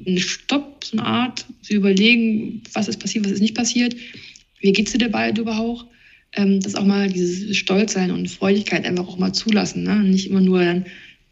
ein 0.05 0.19
Stopp, 0.19 0.83
so 0.83 0.97
eine 0.97 1.05
Art, 1.07 1.45
zu 1.61 1.73
überlegen, 1.73 2.61
was 2.73 2.87
ist 2.87 2.99
passiert, 2.99 3.25
was 3.25 3.33
ist 3.33 3.41
nicht 3.41 3.55
passiert, 3.55 3.95
wie 4.59 4.73
geht 4.73 4.87
es 4.87 4.91
dir 4.91 4.99
dabei 4.99 5.31
überhaupt? 5.31 5.85
Ähm, 6.33 6.59
das 6.59 6.75
auch 6.75 6.85
mal 6.85 7.09
dieses 7.09 7.57
Stolzsein 7.57 8.11
und 8.11 8.29
Freudigkeit 8.29 8.85
einfach 8.85 9.07
auch 9.07 9.17
mal 9.17 9.33
zulassen. 9.33 9.83
Ne? 9.83 9.95
Nicht 9.95 10.29
immer 10.29 10.41
nur 10.41 10.63
dann 10.63 10.85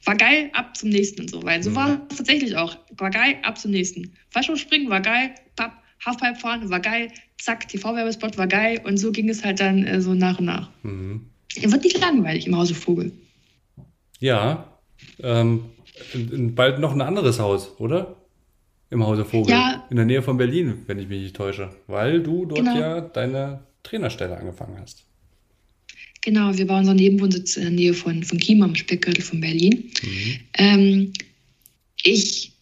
war 0.05 0.15
geil, 0.15 0.49
ab 0.53 0.75
zum 0.77 0.89
nächsten 0.89 1.21
und 1.21 1.29
so. 1.29 1.43
Weil 1.43 1.61
so 1.61 1.71
mhm. 1.71 1.75
war 1.75 2.01
es 2.09 2.17
tatsächlich 2.17 2.55
auch. 2.55 2.77
War 2.97 3.11
geil, 3.11 3.35
ab 3.43 3.59
zum 3.59 3.71
nächsten. 3.71 4.13
Fallschirmspringen 4.29 4.89
war 4.89 5.01
geil, 5.01 5.35
papp, 5.55 5.83
Halfpipe 6.03 6.39
fahren 6.39 6.69
war 6.69 6.79
geil, 6.79 7.09
zack, 7.37 7.67
TV-Werbespot 7.67 8.37
war 8.37 8.47
geil 8.47 8.81
und 8.83 8.97
so 8.97 9.11
ging 9.11 9.29
es 9.29 9.43
halt 9.43 9.59
dann 9.59 9.85
äh, 9.85 10.01
so 10.01 10.13
nach 10.13 10.39
und 10.39 10.45
nach. 10.45 10.69
Mhm. 10.83 11.27
Er 11.55 11.71
wird 11.71 11.83
nicht 11.83 11.99
langweilig 11.99 12.47
im 12.47 12.55
Hause 12.55 12.75
Vogel. 12.75 13.11
Ja, 14.19 14.77
ähm, 15.21 15.65
bald 16.55 16.79
noch 16.79 16.93
ein 16.93 17.01
anderes 17.01 17.39
Haus, 17.39 17.79
oder? 17.79 18.15
Im 18.89 19.05
Hause 19.05 19.25
Vogel. 19.25 19.51
Ja. 19.51 19.85
In 19.89 19.97
der 19.97 20.05
Nähe 20.05 20.21
von 20.21 20.37
Berlin, 20.37 20.83
wenn 20.87 20.99
ich 20.99 21.07
mich 21.07 21.21
nicht 21.21 21.35
täusche. 21.35 21.71
Weil 21.87 22.21
du 22.21 22.45
dort 22.45 22.59
genau. 22.59 22.79
ja 22.79 23.01
deine 23.01 23.63
Trainerstelle 23.83 24.37
angefangen 24.37 24.77
hast. 24.79 25.03
Genau, 26.21 26.57
wir 26.57 26.67
bauen 26.67 26.83
so 26.83 26.91
einen 26.91 26.99
Nebenwohnsitz 26.99 27.57
in 27.57 27.63
der 27.63 27.71
Nähe 27.71 27.93
von, 27.93 28.23
von 28.23 28.37
Chiem 28.37 28.61
am 28.63 28.75
Speckgürtel 28.75 29.23
von 29.23 29.39
Berlin. 29.39 29.91
Mhm. 30.01 30.39
Ähm, 30.53 31.13
ich 32.03 32.53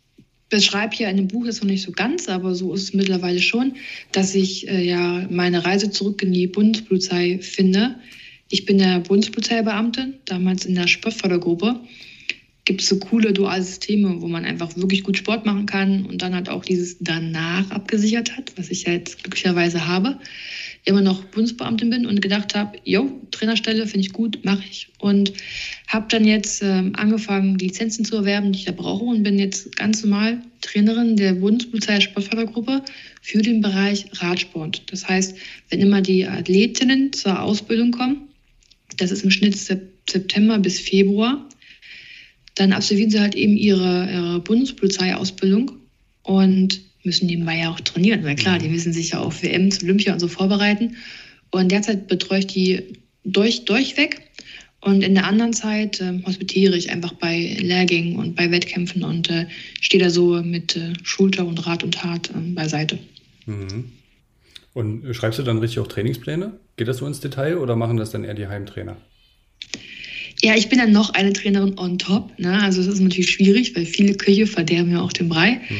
beschreibe 0.49 0.95
hier 0.95 1.09
in 1.09 1.17
dem 1.17 1.27
Buch 1.27 1.45
jetzt 1.45 1.61
noch 1.63 1.69
nicht 1.69 1.83
so 1.83 1.91
ganz, 1.91 2.29
aber 2.29 2.55
so 2.55 2.73
ist 2.73 2.83
es 2.83 2.93
mittlerweile 2.93 3.41
schon, 3.41 3.75
dass 4.11 4.35
ich 4.35 4.67
äh, 4.67 4.83
ja 4.83 5.27
meine 5.29 5.65
Reise 5.65 5.89
zurück 5.91 6.21
in 6.21 6.33
die 6.33 6.47
Bundespolizei 6.47 7.39
finde, 7.41 7.95
Ich 8.49 8.65
bin 8.65 8.77
der 8.77 8.99
Bundespolizeibeamte, 8.99 10.13
damals 10.25 10.65
in 10.65 10.75
der 10.75 10.87
Sportfördergruppe. 10.87 11.79
Gibt 12.63 12.81
es 12.81 12.89
so 12.89 12.99
coole 12.99 13.33
duale 13.33 13.63
Systeme, 13.63 14.21
wo 14.21 14.27
man 14.27 14.45
einfach 14.45 14.75
wirklich 14.75 15.03
gut 15.03 15.17
Sport 15.17 15.45
machen 15.45 15.65
kann 15.65 16.05
und 16.05 16.21
dann 16.21 16.35
halt 16.35 16.49
auch 16.49 16.63
dieses 16.63 16.97
danach 16.99 17.69
abgesichert 17.71 18.37
hat, 18.37 18.53
was 18.55 18.69
ich 18.69 18.83
ja 18.83 18.93
jetzt 18.93 19.23
glücklicherweise 19.23 19.87
habe 19.87 20.19
immer 20.85 21.01
noch 21.01 21.23
Bundesbeamtin 21.25 21.89
bin 21.89 22.05
und 22.05 22.21
gedacht 22.21 22.53
habe, 22.53 22.77
jo, 22.83 23.21
Trainerstelle 23.31 23.87
finde 23.87 24.05
ich 24.05 24.13
gut, 24.13 24.45
mache 24.45 24.63
ich. 24.69 24.89
Und 24.99 25.33
habe 25.87 26.05
dann 26.09 26.25
jetzt 26.25 26.61
ähm, 26.61 26.93
angefangen, 26.95 27.57
Lizenzen 27.57 28.05
zu 28.05 28.17
erwerben, 28.17 28.51
die 28.51 28.59
ich 28.59 28.65
da 28.65 28.71
brauche 28.71 29.03
und 29.03 29.23
bin 29.23 29.39
jetzt 29.39 29.75
ganz 29.75 30.03
normal 30.03 30.41
Trainerin 30.61 31.17
der 31.17 31.33
Bundespolizei 31.33 31.99
Sportfördergruppe 31.99 32.83
für 33.21 33.41
den 33.41 33.61
Bereich 33.61 34.05
Radsport. 34.13 34.83
Das 34.91 35.07
heißt, 35.07 35.35
wenn 35.69 35.81
immer 35.81 36.01
die 36.01 36.27
Athletinnen 36.27 37.11
zur 37.13 37.41
Ausbildung 37.41 37.91
kommen, 37.91 38.29
das 38.97 39.11
ist 39.11 39.23
im 39.23 39.31
Schnitt 39.31 39.57
September 39.57 40.59
bis 40.59 40.79
Februar, 40.79 41.49
dann 42.53 42.73
absolvieren 42.73 43.09
sie 43.09 43.19
halt 43.19 43.35
eben 43.35 43.57
ihre, 43.57 44.09
ihre 44.11 44.39
Bundespolizeiausbildung 44.39 45.71
und 46.23 46.81
müssen 47.05 47.27
nebenbei 47.27 47.57
ja 47.59 47.71
auch 47.71 47.79
trainieren, 47.79 48.23
weil 48.23 48.35
klar, 48.35 48.59
die 48.59 48.67
mhm. 48.67 48.73
müssen 48.73 48.93
sich 48.93 49.11
ja 49.11 49.19
auf 49.19 49.43
WM, 49.43 49.69
Olympia 49.83 50.13
und 50.13 50.19
so 50.19 50.27
vorbereiten. 50.27 50.95
Und 51.51 51.71
derzeit 51.71 52.07
betreue 52.07 52.39
ich 52.39 52.47
die 52.47 52.99
durch, 53.23 53.65
durchweg. 53.65 54.21
Und 54.81 55.03
in 55.03 55.15
der 55.15 55.25
anderen 55.25 55.53
Zeit 55.53 55.99
äh, 55.99 56.21
hospitiere 56.25 56.77
ich 56.77 56.91
einfach 56.91 57.13
bei 57.13 57.57
Lehrgängen 57.59 58.17
und 58.17 58.35
bei 58.35 58.51
Wettkämpfen 58.51 59.03
und 59.03 59.29
äh, 59.31 59.47
stehe 59.81 60.03
da 60.03 60.11
so 60.11 60.43
mit 60.43 60.75
äh, 60.75 60.93
Schulter 61.01 61.45
und 61.47 61.65
Rat 61.65 61.83
und 61.83 61.95
Tat 61.95 62.29
äh, 62.29 62.53
beiseite. 62.53 62.99
Mhm. 63.47 63.91
Und 64.73 65.15
schreibst 65.15 65.39
du 65.39 65.43
dann 65.43 65.57
richtig 65.57 65.79
auch 65.79 65.87
Trainingspläne? 65.87 66.59
Geht 66.75 66.87
das 66.87 66.97
so 66.97 67.07
ins 67.07 67.19
Detail 67.19 67.57
oder 67.57 67.75
machen 67.75 67.97
das 67.97 68.11
dann 68.11 68.23
eher 68.23 68.33
die 68.33 68.47
Heimtrainer? 68.47 68.97
Ja, 70.41 70.55
ich 70.55 70.67
bin 70.67 70.79
dann 70.79 70.91
noch 70.91 71.11
eine 71.11 71.31
Trainerin 71.33 71.77
on 71.77 71.97
top. 71.97 72.37
Ne? 72.37 72.61
Also 72.61 72.81
es 72.81 72.87
ist 72.87 72.99
natürlich 72.99 73.31
schwierig, 73.31 73.75
weil 73.75 73.85
viele 73.85 74.15
Köche 74.15 74.45
verderben 74.45 74.91
ja 74.91 75.01
auch 75.01 75.13
den 75.13 75.29
Brei. 75.29 75.61
Mhm. 75.69 75.75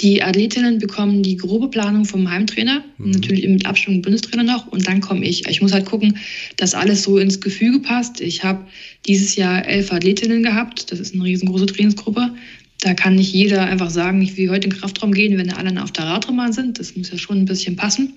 Die 0.00 0.22
Athletinnen 0.22 0.78
bekommen 0.78 1.22
die 1.22 1.36
grobe 1.36 1.68
Planung 1.68 2.04
vom 2.04 2.28
Heimtrainer, 2.28 2.84
mhm. 2.98 3.12
natürlich 3.12 3.46
mit 3.46 3.66
Abstimmung 3.66 3.98
mit 3.98 4.04
Bundestrainer 4.04 4.42
noch. 4.42 4.66
Und 4.66 4.86
dann 4.86 5.00
komme 5.00 5.24
ich. 5.24 5.46
Ich 5.48 5.62
muss 5.62 5.72
halt 5.72 5.86
gucken, 5.86 6.18
dass 6.56 6.74
alles 6.74 7.04
so 7.04 7.18
ins 7.18 7.40
Gefüge 7.40 7.78
passt. 7.78 8.20
Ich 8.20 8.42
habe 8.42 8.66
dieses 9.06 9.36
Jahr 9.36 9.66
elf 9.66 9.92
Athletinnen 9.92 10.42
gehabt. 10.42 10.90
Das 10.90 10.98
ist 10.98 11.14
eine 11.14 11.24
riesengroße 11.24 11.66
Trainingsgruppe. 11.66 12.34
Da 12.80 12.94
kann 12.94 13.14
nicht 13.14 13.32
jeder 13.32 13.64
einfach 13.64 13.90
sagen, 13.90 14.22
ich 14.22 14.36
will 14.36 14.48
heute 14.50 14.64
in 14.64 14.70
den 14.70 14.80
Kraftraum 14.80 15.12
gehen, 15.12 15.36
wenn 15.38 15.52
alle 15.52 15.82
auf 15.82 15.92
der 15.92 16.06
Radrennbahn 16.06 16.52
sind. 16.52 16.78
Das 16.78 16.96
muss 16.96 17.10
ja 17.10 17.18
schon 17.18 17.38
ein 17.38 17.44
bisschen 17.44 17.76
passen. 17.76 18.14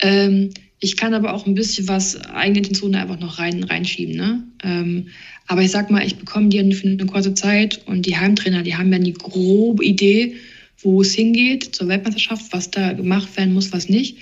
Ähm, 0.00 0.50
ich 0.82 0.96
kann 0.96 1.14
aber 1.14 1.32
auch 1.32 1.46
ein 1.46 1.54
bisschen 1.54 1.86
was 1.86 2.20
eigene 2.22 2.58
Intentionen 2.58 2.96
einfach 2.96 3.20
noch 3.20 3.38
rein, 3.38 3.62
reinschieben. 3.62 4.16
Ne? 4.16 4.42
Ähm, 4.64 5.06
aber 5.46 5.62
ich 5.62 5.70
sag 5.70 5.92
mal, 5.92 6.04
ich 6.04 6.16
bekomme 6.16 6.48
die 6.48 6.74
für 6.74 6.88
eine 6.88 7.06
kurze 7.06 7.34
Zeit 7.34 7.80
und 7.86 8.04
die 8.04 8.16
Heimtrainer, 8.16 8.64
die 8.64 8.74
haben 8.74 8.92
ja 8.92 8.98
die 8.98 9.12
grobe 9.12 9.84
Idee, 9.84 10.34
wo 10.80 11.00
es 11.00 11.14
hingeht 11.14 11.76
zur 11.76 11.86
Weltmeisterschaft, 11.86 12.52
was 12.52 12.72
da 12.72 12.94
gemacht 12.94 13.36
werden 13.36 13.54
muss, 13.54 13.72
was 13.72 13.88
nicht. 13.88 14.16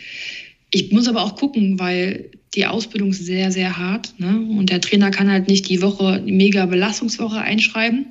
Ich 0.70 0.92
muss 0.92 1.08
aber 1.08 1.22
auch 1.22 1.34
gucken, 1.34 1.78
weil 1.78 2.30
die 2.54 2.66
Ausbildung 2.66 3.08
ist 3.08 3.24
sehr, 3.24 3.50
sehr 3.50 3.78
hart. 3.78 4.12
Ne? 4.18 4.46
Und 4.50 4.68
der 4.68 4.82
Trainer 4.82 5.10
kann 5.10 5.30
halt 5.30 5.48
nicht 5.48 5.66
die 5.66 5.80
Woche, 5.80 6.22
die 6.24 6.32
mega 6.32 6.66
Belastungswoche 6.66 7.38
einschreiben. 7.38 8.04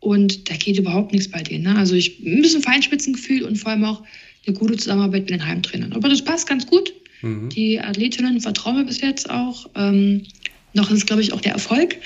Und 0.00 0.48
da 0.48 0.56
geht 0.56 0.78
überhaupt 0.78 1.12
nichts 1.12 1.30
bei 1.30 1.42
denen. 1.42 1.64
Ne? 1.64 1.76
Also 1.76 1.94
ich 1.94 2.20
ein 2.20 2.40
bisschen 2.40 2.62
Feinspitzengefühl 2.62 3.42
und 3.42 3.56
vor 3.56 3.72
allem 3.72 3.84
auch 3.84 4.02
eine 4.46 4.56
gute 4.56 4.76
Zusammenarbeit 4.76 5.24
mit 5.24 5.30
den 5.30 5.46
Heimtrainern. 5.46 5.92
Aber 5.92 6.08
das 6.08 6.24
passt 6.24 6.48
ganz 6.48 6.66
gut. 6.66 6.94
Mhm. 7.22 7.48
Die 7.50 7.80
Athletinnen 7.80 8.40
vertrauen 8.40 8.76
mir 8.76 8.84
bis 8.84 9.00
jetzt 9.00 9.30
auch. 9.30 9.66
Ähm, 9.74 10.22
noch 10.72 10.90
ist, 10.90 11.06
glaube 11.06 11.22
ich, 11.22 11.32
auch 11.32 11.40
der 11.40 11.52
Erfolg, 11.52 11.96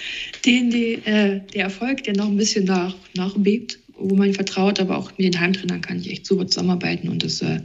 den 0.46 0.70
die, 0.70 0.94
äh, 1.04 1.40
der 1.54 1.64
Erfolg, 1.64 2.04
der 2.04 2.16
noch 2.16 2.28
ein 2.28 2.36
bisschen 2.36 2.64
nach, 2.64 2.94
nachbebt, 3.14 3.78
wo 3.98 4.14
man 4.14 4.32
vertraut, 4.32 4.80
aber 4.80 4.96
auch 4.96 5.10
mit 5.18 5.34
den 5.34 5.40
Heimtrainern 5.40 5.80
kann 5.80 5.98
ich 5.98 6.10
echt 6.10 6.26
super 6.26 6.46
zusammenarbeiten 6.46 7.08
und 7.08 7.22
das 7.24 7.42
äh, 7.42 7.60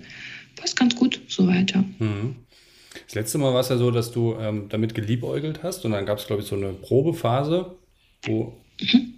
passt 0.56 0.76
ganz 0.76 0.96
gut 0.96 1.22
so 1.28 1.48
weiter. 1.48 1.84
Mhm. 2.00 2.36
Das 3.06 3.16
letzte 3.16 3.38
Mal 3.38 3.54
war 3.54 3.62
es 3.62 3.70
ja 3.70 3.78
so, 3.78 3.92
dass 3.92 4.12
du 4.12 4.36
ähm, 4.40 4.66
damit 4.70 4.96
geliebäugelt 4.96 5.64
hast 5.64 5.86
und 5.86 5.92
dann 5.92 6.06
gab 6.06 6.18
es, 6.18 6.28
glaube 6.28 6.42
ich, 6.42 6.48
so 6.48 6.56
eine 6.56 6.70
Probephase, 6.70 7.76
wo 8.24 8.54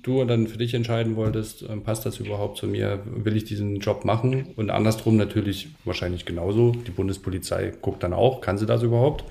du 0.03 0.23
dann 0.25 0.47
für 0.47 0.57
dich 0.57 0.73
entscheiden 0.73 1.15
wolltest, 1.15 1.63
äh, 1.63 1.75
passt 1.77 2.05
das 2.05 2.19
überhaupt 2.19 2.57
zu 2.57 2.67
mir, 2.67 3.01
will 3.05 3.35
ich 3.35 3.43
diesen 3.43 3.79
Job 3.79 4.05
machen? 4.05 4.47
Und 4.55 4.69
andersrum 4.69 5.17
natürlich 5.17 5.69
wahrscheinlich 5.85 6.25
genauso. 6.25 6.71
Die 6.71 6.91
Bundespolizei 6.91 7.73
guckt 7.81 8.03
dann 8.03 8.13
auch, 8.13 8.41
kann 8.41 8.57
sie 8.57 8.65
das 8.65 8.83
überhaupt? 8.83 9.23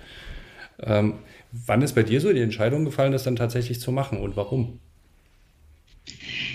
Ähm, 0.83 1.15
wann 1.53 1.83
ist 1.83 1.95
bei 1.95 2.03
dir 2.03 2.21
so 2.21 2.33
die 2.33 2.41
Entscheidung 2.41 2.85
gefallen, 2.85 3.13
das 3.13 3.25
dann 3.25 3.37
tatsächlich 3.37 3.81
zu 3.81 3.93
machen 3.93 4.19
und 4.19 4.37
warum? 4.37 4.79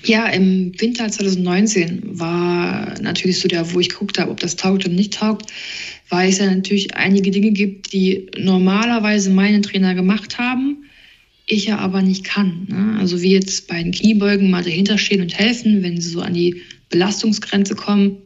Ja, 0.04 0.28
im 0.28 0.72
Winter 0.80 1.10
2019 1.10 2.20
war 2.20 3.00
natürlich 3.02 3.40
so 3.40 3.48
der, 3.48 3.72
wo 3.74 3.80
ich 3.80 3.90
geguckt 3.90 4.18
habe, 4.20 4.32
ob 4.32 4.40
das 4.40 4.56
taugt 4.56 4.86
oder 4.86 4.94
nicht 4.94 5.14
taugt, 5.14 5.52
weil 6.10 6.30
es 6.30 6.40
ja 6.40 6.50
natürlich 6.50 6.96
einige 6.96 7.32
Dinge 7.32 7.52
gibt, 7.52 7.94
die 7.94 8.28
normalerweise 8.38 9.30
meine 9.30 9.62
Trainer 9.62 9.94
gemacht 9.94 10.38
haben, 10.38 10.86
ich 11.52 11.66
ja 11.66 11.78
aber 11.78 12.02
nicht 12.02 12.24
kann. 12.24 12.68
Ne? 12.70 13.00
Also 13.00 13.22
wie 13.22 13.32
jetzt 13.32 13.68
bei 13.68 13.82
den 13.82 13.92
Kniebeugen 13.92 14.50
mal 14.50 14.64
dahinter 14.64 14.98
stehen 14.98 15.22
und 15.22 15.38
helfen, 15.38 15.84
wenn 15.84 16.00
sie 16.00 16.10
so 16.10 16.22
an 16.22 16.34
die 16.34 16.62
Belastungsgrenze 16.90 17.76
kommen, 17.76 18.18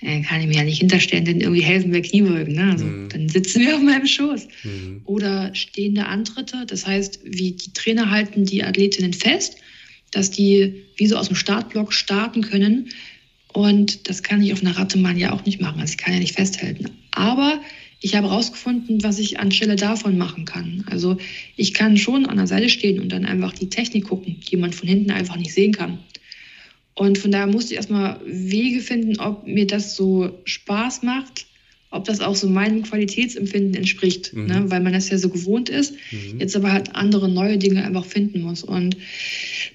dann 0.00 0.22
kann 0.22 0.40
ich 0.40 0.46
mir 0.46 0.56
ja 0.56 0.64
nicht 0.64 0.78
hinterstellen, 0.78 1.24
denn 1.24 1.40
irgendwie 1.40 1.62
helfen 1.62 1.92
wir 1.92 2.02
Kniebeugen. 2.02 2.54
Ne? 2.54 2.70
Also 2.70 2.84
mhm. 2.84 3.08
dann 3.08 3.28
sitzen 3.28 3.60
wir 3.60 3.76
auf 3.76 3.82
meinem 3.82 4.06
Schoß. 4.06 4.48
Mhm. 4.64 5.02
Oder 5.04 5.54
stehende 5.54 6.06
Antritte, 6.06 6.64
das 6.66 6.86
heißt, 6.86 7.20
wie 7.24 7.52
die 7.52 7.72
Trainer 7.72 8.10
halten 8.10 8.44
die 8.44 8.62
Athletinnen 8.62 9.12
fest, 9.12 9.56
dass 10.10 10.30
die 10.30 10.84
wie 10.96 11.06
so 11.06 11.16
aus 11.16 11.28
dem 11.28 11.36
Startblock 11.36 11.92
starten 11.92 12.42
können. 12.42 12.88
Und 13.52 14.08
das 14.08 14.22
kann 14.22 14.42
ich 14.42 14.52
auf 14.52 14.60
einer 14.60 14.76
Rattemann 14.76 15.16
ja 15.16 15.32
auch 15.32 15.44
nicht 15.44 15.60
machen. 15.60 15.80
Also 15.80 15.92
ich 15.92 15.98
kann 15.98 16.12
ja 16.12 16.20
nicht 16.20 16.34
festhalten. 16.34 16.90
Aber 17.10 17.60
ich 18.00 18.14
habe 18.14 18.28
herausgefunden, 18.28 19.02
was 19.02 19.18
ich 19.18 19.40
anstelle 19.40 19.76
davon 19.76 20.18
machen 20.18 20.44
kann. 20.44 20.84
Also 20.88 21.16
ich 21.56 21.74
kann 21.74 21.96
schon 21.96 22.26
an 22.26 22.36
der 22.36 22.46
Seite 22.46 22.68
stehen 22.68 23.00
und 23.00 23.10
dann 23.10 23.24
einfach 23.24 23.52
die 23.52 23.68
Technik 23.68 24.04
gucken, 24.04 24.40
die 24.48 24.56
man 24.56 24.72
von 24.72 24.88
hinten 24.88 25.10
einfach 25.10 25.36
nicht 25.36 25.52
sehen 25.52 25.72
kann. 25.72 25.98
Und 26.94 27.18
von 27.18 27.30
daher 27.30 27.46
musste 27.46 27.72
ich 27.72 27.76
erstmal 27.76 28.20
Wege 28.24 28.80
finden, 28.80 29.18
ob 29.20 29.46
mir 29.46 29.66
das 29.66 29.96
so 29.96 30.40
Spaß 30.44 31.02
macht, 31.02 31.46
ob 31.90 32.04
das 32.04 32.20
auch 32.20 32.34
so 32.34 32.48
meinem 32.48 32.82
Qualitätsempfinden 32.82 33.74
entspricht, 33.74 34.34
mhm. 34.34 34.46
ne? 34.46 34.64
weil 34.66 34.80
man 34.80 34.92
das 34.92 35.08
ja 35.08 35.16
so 35.16 35.28
gewohnt 35.28 35.68
ist, 35.68 35.94
mhm. 36.10 36.40
jetzt 36.40 36.54
aber 36.54 36.72
halt 36.72 36.94
andere 36.94 37.28
neue 37.28 37.56
Dinge 37.56 37.84
einfach 37.84 38.04
finden 38.04 38.42
muss. 38.42 38.62
Und 38.62 38.96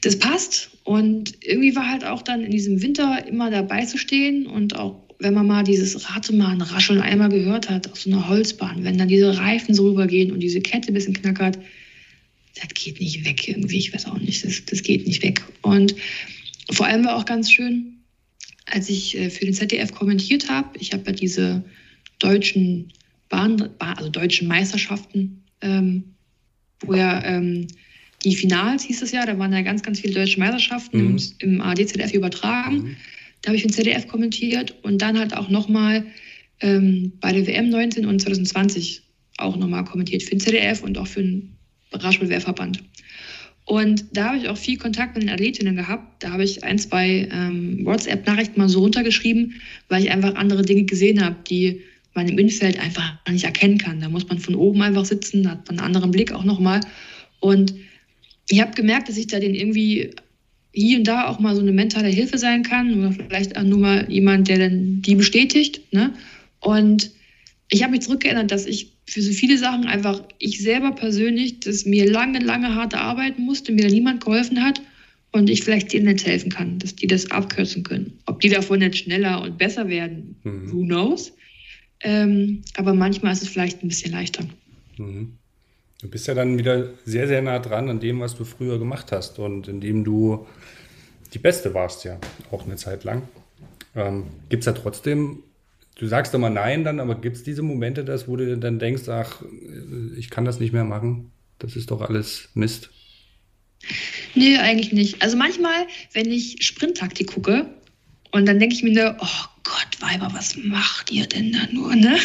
das 0.01 0.19
passt. 0.19 0.69
Und 0.83 1.33
irgendwie 1.41 1.75
war 1.75 1.89
halt 1.89 2.05
auch 2.05 2.21
dann 2.21 2.43
in 2.43 2.51
diesem 2.51 2.81
Winter 2.81 3.25
immer 3.25 3.49
dabei 3.49 3.85
zu 3.85 3.97
stehen 3.97 4.45
und 4.45 4.75
auch 4.75 5.01
wenn 5.23 5.33
man 5.33 5.47
mal 5.47 5.63
dieses 5.63 6.09
Ratemann 6.09 6.61
rascheln 6.61 7.01
einmal 7.01 7.29
gehört 7.29 7.69
hat 7.69 7.91
auf 7.91 7.99
so 7.99 8.11
einer 8.11 8.27
Holzbahn, 8.27 8.83
wenn 8.83 8.97
dann 8.97 9.07
diese 9.07 9.37
Reifen 9.37 9.73
so 9.73 9.87
rübergehen 9.87 10.31
und 10.31 10.39
diese 10.39 10.61
Kette 10.61 10.89
ein 10.89 10.93
bisschen 10.93 11.13
knackert, 11.13 11.57
das 12.55 12.67
geht 12.75 12.99
nicht 12.99 13.25
weg 13.25 13.47
irgendwie. 13.47 13.77
Ich 13.77 13.93
weiß 13.93 14.05
auch 14.05 14.19
nicht, 14.19 14.45
das, 14.45 14.63
das 14.65 14.83
geht 14.83 15.07
nicht 15.07 15.23
weg. 15.23 15.41
Und 15.61 15.95
vor 16.71 16.85
allem 16.85 17.03
war 17.05 17.15
auch 17.15 17.25
ganz 17.25 17.51
schön, 17.51 17.97
als 18.65 18.89
ich 18.89 19.17
äh, 19.17 19.29
für 19.29 19.45
den 19.45 19.53
ZDF 19.53 19.93
kommentiert 19.93 20.49
habe, 20.49 20.77
ich 20.79 20.93
habe 20.93 21.03
ja 21.07 21.11
diese 21.13 21.63
deutschen 22.19 22.93
Bahn, 23.29 23.69
also 23.79 24.09
deutschen 24.09 24.47
Meisterschaften, 24.47 25.43
ähm, 25.61 26.03
wo 26.81 26.93
ja 26.93 27.23
ähm, 27.25 27.67
die 28.23 28.35
Finals 28.35 28.83
hieß 28.83 29.01
es 29.01 29.11
ja, 29.11 29.25
da 29.25 29.37
waren 29.37 29.51
ja 29.51 29.61
ganz, 29.61 29.83
ganz 29.83 29.99
viele 29.99 30.13
deutsche 30.13 30.39
Meisterschaften 30.39 31.13
mhm. 31.13 31.17
im, 31.39 31.55
im 31.55 31.61
AD-ZDF 31.61 32.13
übertragen. 32.13 32.75
Mhm. 32.75 32.95
Da 33.43 33.49
habe 33.49 33.57
ich 33.57 33.63
den 33.63 33.73
ZDF 33.73 34.07
kommentiert 34.07 34.73
und 34.83 35.01
dann 35.01 35.19
halt 35.19 35.35
auch 35.35 35.49
nochmal 35.49 36.05
ähm, 36.61 37.11
bei 37.19 37.31
der 37.31 37.45
WM 37.45 37.69
19 37.69 38.05
und 38.05 38.19
2020 38.19 39.03
auch 39.37 39.57
nochmal 39.57 39.83
kommentiert 39.83 40.23
für 40.23 40.31
den 40.31 40.39
ZDF 40.39 40.81
und 40.81 40.97
auch 40.97 41.07
für 41.07 41.21
den 41.21 41.55
Radsportwehrverband. 41.91 42.83
Und 43.65 44.05
da 44.11 44.29
habe 44.29 44.37
ich 44.37 44.49
auch 44.49 44.57
viel 44.57 44.77
Kontakt 44.77 45.15
mit 45.15 45.23
den 45.23 45.29
Athletinnen 45.29 45.75
gehabt. 45.75 46.23
Da 46.23 46.31
habe 46.31 46.43
ich 46.43 46.63
ein, 46.63 46.79
zwei 46.79 47.29
ähm, 47.31 47.85
WhatsApp-Nachrichten 47.85 48.59
mal 48.59 48.69
so 48.69 48.79
runtergeschrieben, 48.79 49.61
weil 49.89 50.03
ich 50.03 50.11
einfach 50.11 50.35
andere 50.35 50.63
Dinge 50.63 50.83
gesehen 50.83 51.23
habe, 51.23 51.35
die 51.49 51.81
man 52.13 52.27
im 52.27 52.37
Innenfeld 52.37 52.79
einfach 52.79 53.13
nicht 53.29 53.45
erkennen 53.45 53.77
kann. 53.77 53.99
Da 53.99 54.09
muss 54.09 54.27
man 54.27 54.39
von 54.39 54.55
oben 54.55 54.81
einfach 54.81 55.05
sitzen, 55.05 55.43
da 55.43 55.51
hat 55.51 55.67
man 55.67 55.79
einen 55.79 55.87
anderen 55.87 56.11
Blick 56.11 56.31
auch 56.31 56.43
nochmal. 56.43 56.81
Und 57.39 57.73
ich 58.49 58.61
habe 58.61 58.73
gemerkt, 58.73 59.09
dass 59.09 59.17
ich 59.17 59.27
da 59.27 59.39
den 59.39 59.55
irgendwie 59.55 60.11
hier 60.73 60.97
und 60.97 61.07
da 61.07 61.27
auch 61.27 61.39
mal 61.39 61.55
so 61.55 61.61
eine 61.61 61.71
mentale 61.71 62.09
Hilfe 62.09 62.37
sein 62.37 62.63
kann 62.63 62.93
oder 62.97 63.11
vielleicht 63.11 63.55
auch 63.55 63.63
nur 63.63 63.79
mal 63.79 64.11
jemand, 64.11 64.47
der 64.47 64.57
dann 64.57 65.01
die 65.01 65.15
bestätigt. 65.15 65.93
Ne? 65.93 66.13
Und 66.59 67.11
ich 67.69 67.83
habe 67.83 67.91
mich 67.91 68.01
zurückgeändert, 68.01 68.51
dass 68.51 68.65
ich 68.65 68.91
für 69.05 69.21
so 69.21 69.31
viele 69.31 69.57
Sachen 69.57 69.85
einfach, 69.85 70.23
ich 70.39 70.61
selber 70.61 70.91
persönlich, 70.91 71.59
dass 71.59 71.85
mir 71.85 72.09
lange, 72.09 72.39
lange 72.39 72.75
hart 72.75 72.95
arbeiten 72.95 73.43
musste, 73.43 73.71
mir 73.71 73.87
da 73.87 73.93
niemand 73.93 74.23
geholfen 74.23 74.63
hat 74.63 74.81
und 75.31 75.49
ich 75.49 75.63
vielleicht 75.63 75.93
denen 75.93 76.07
jetzt 76.07 76.25
helfen 76.25 76.51
kann, 76.51 76.79
dass 76.79 76.95
die 76.95 77.07
das 77.07 77.29
abkürzen 77.29 77.83
können. 77.83 78.19
Ob 78.25 78.39
die 78.39 78.49
davon 78.49 78.81
jetzt 78.81 78.97
schneller 78.97 79.41
und 79.41 79.57
besser 79.57 79.89
werden, 79.89 80.35
mhm. 80.43 80.71
who 80.71 80.83
knows. 80.83 81.33
Ähm, 82.01 82.61
aber 82.75 82.93
manchmal 82.93 83.33
ist 83.33 83.43
es 83.43 83.49
vielleicht 83.49 83.83
ein 83.83 83.87
bisschen 83.87 84.11
leichter. 84.11 84.45
Mhm. 84.97 85.37
Du 86.03 86.09
bist 86.09 86.27
ja 86.27 86.33
dann 86.33 86.57
wieder 86.57 86.89
sehr, 87.05 87.29
sehr 87.29 87.41
nah 87.41 87.59
dran 87.59 87.89
an 87.89 88.01
dem, 88.01 88.19
was 88.19 88.35
du 88.35 88.43
früher 88.43 88.77
gemacht 88.77 89.13
hast 89.13 89.39
und 89.39 89.69
in 89.69 89.79
dem 89.79 90.03
du 90.03 90.45
die 91.33 91.39
Beste 91.39 91.73
warst 91.73 92.03
ja, 92.03 92.19
auch 92.51 92.65
eine 92.65 92.75
Zeit 92.75 93.05
lang. 93.05 93.23
Ähm, 93.95 94.25
gibt 94.49 94.61
es 94.61 94.65
da 94.65 94.73
trotzdem, 94.73 95.43
du 95.95 96.05
sagst 96.05 96.33
immer 96.33 96.49
nein 96.49 96.83
dann, 96.83 96.99
aber 96.99 97.15
gibt 97.15 97.37
es 97.37 97.43
diese 97.43 97.61
Momente, 97.61 98.03
dass, 98.03 98.27
wo 98.27 98.35
du 98.35 98.57
dann 98.57 98.79
denkst, 98.79 99.07
ach, 99.07 99.43
ich 100.17 100.29
kann 100.29 100.43
das 100.43 100.59
nicht 100.59 100.73
mehr 100.73 100.83
machen, 100.83 101.31
das 101.57 101.77
ist 101.77 101.89
doch 101.89 102.01
alles 102.01 102.49
Mist? 102.53 102.89
Nee, 104.35 104.57
eigentlich 104.57 104.91
nicht. 104.91 105.21
Also 105.21 105.37
manchmal, 105.37 105.87
wenn 106.11 106.29
ich 106.29 106.57
Sprinttaktik 106.59 107.27
gucke 107.27 107.69
und 108.33 108.47
dann 108.47 108.59
denke 108.59 108.73
ich 108.73 108.81
mir 108.81 108.93
nur, 108.93 109.15
oh 109.19 109.45
Gott, 109.63 110.01
Weiber, 110.01 110.27
was 110.33 110.57
macht 110.57 111.11
ihr 111.11 111.27
denn 111.27 111.51
da 111.51 111.59
nur, 111.71 111.95
ne? 111.95 112.17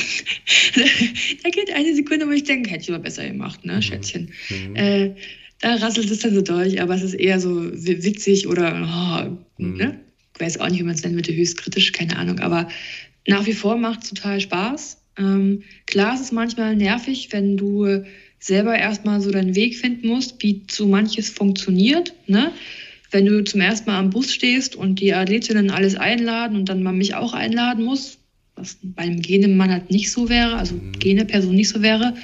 da 1.43 1.50
geht 1.50 1.71
eine 1.71 1.95
Sekunde, 1.95 2.27
wo 2.27 2.31
ich 2.31 2.45
denke, 2.45 2.71
hätte 2.71 2.85
ich 2.85 2.88
aber 2.88 2.99
besser 2.99 3.29
gemacht, 3.29 3.62
ne, 3.67 3.75
mhm. 3.75 3.83
Schätzchen. 3.83 4.33
Mhm. 4.49 4.77
Äh, 4.77 5.15
da 5.61 5.75
rasselt 5.75 6.11
es 6.11 6.21
dann 6.21 6.35
so 6.35 6.41
durch, 6.41 6.81
aber 6.81 6.95
es 6.95 7.03
ist 7.03 7.12
eher 7.12 7.38
so 7.38 7.71
witzig 7.73 8.49
oder, 8.49 9.38
oh, 9.59 9.62
mhm. 9.62 9.77
ne? 9.77 10.00
Ich 10.35 10.41
weiß 10.41 10.61
auch 10.61 10.71
nicht, 10.71 10.81
wie 10.81 10.85
man 10.85 10.95
es 10.95 11.03
nennen 11.03 11.17
würde, 11.17 11.37
höchst 11.37 11.59
kritisch, 11.59 11.93
keine 11.93 12.17
Ahnung, 12.17 12.38
aber 12.38 12.69
nach 13.27 13.45
wie 13.45 13.53
vor 13.53 13.77
macht 13.77 14.05
es 14.05 14.09
total 14.09 14.41
Spaß. 14.41 15.03
Ähm, 15.19 15.62
klar, 15.85 16.15
es 16.15 16.23
ist 16.23 16.33
manchmal 16.33 16.75
nervig, 16.75 17.29
wenn 17.33 17.59
du 17.59 18.03
selber 18.38 18.79
erstmal 18.79 19.21
so 19.21 19.31
deinen 19.31 19.55
Weg 19.55 19.77
finden 19.77 20.09
musst, 20.09 20.43
wie 20.43 20.62
so 20.71 20.87
manches 20.87 21.29
funktioniert, 21.29 22.15
ne? 22.29 22.53
Wenn 23.11 23.27
du 23.27 23.43
zum 23.45 23.61
ersten 23.61 23.91
Mal 23.91 23.99
am 23.99 24.11
Bus 24.11 24.33
stehst 24.33 24.77
und 24.77 25.00
die 25.00 25.15
Athletinnen 25.15 25.71
alles 25.71 25.97
einladen 25.97 26.57
und 26.57 26.69
dann 26.69 26.83
man 26.83 26.99
mich 26.99 27.15
auch 27.15 27.33
einladen 27.33 27.85
muss, 27.85 28.19
was 28.55 28.77
bei 28.83 29.05
einem 29.05 29.23
Genemann 29.23 29.71
halt 29.71 29.91
nicht 29.91 30.11
so 30.11 30.29
wäre, 30.29 30.57
also 30.57 30.75
mhm. 30.75 30.93
Gene-Person 30.99 31.55
nicht 31.55 31.69
so 31.69 31.83
wäre, 31.83 32.15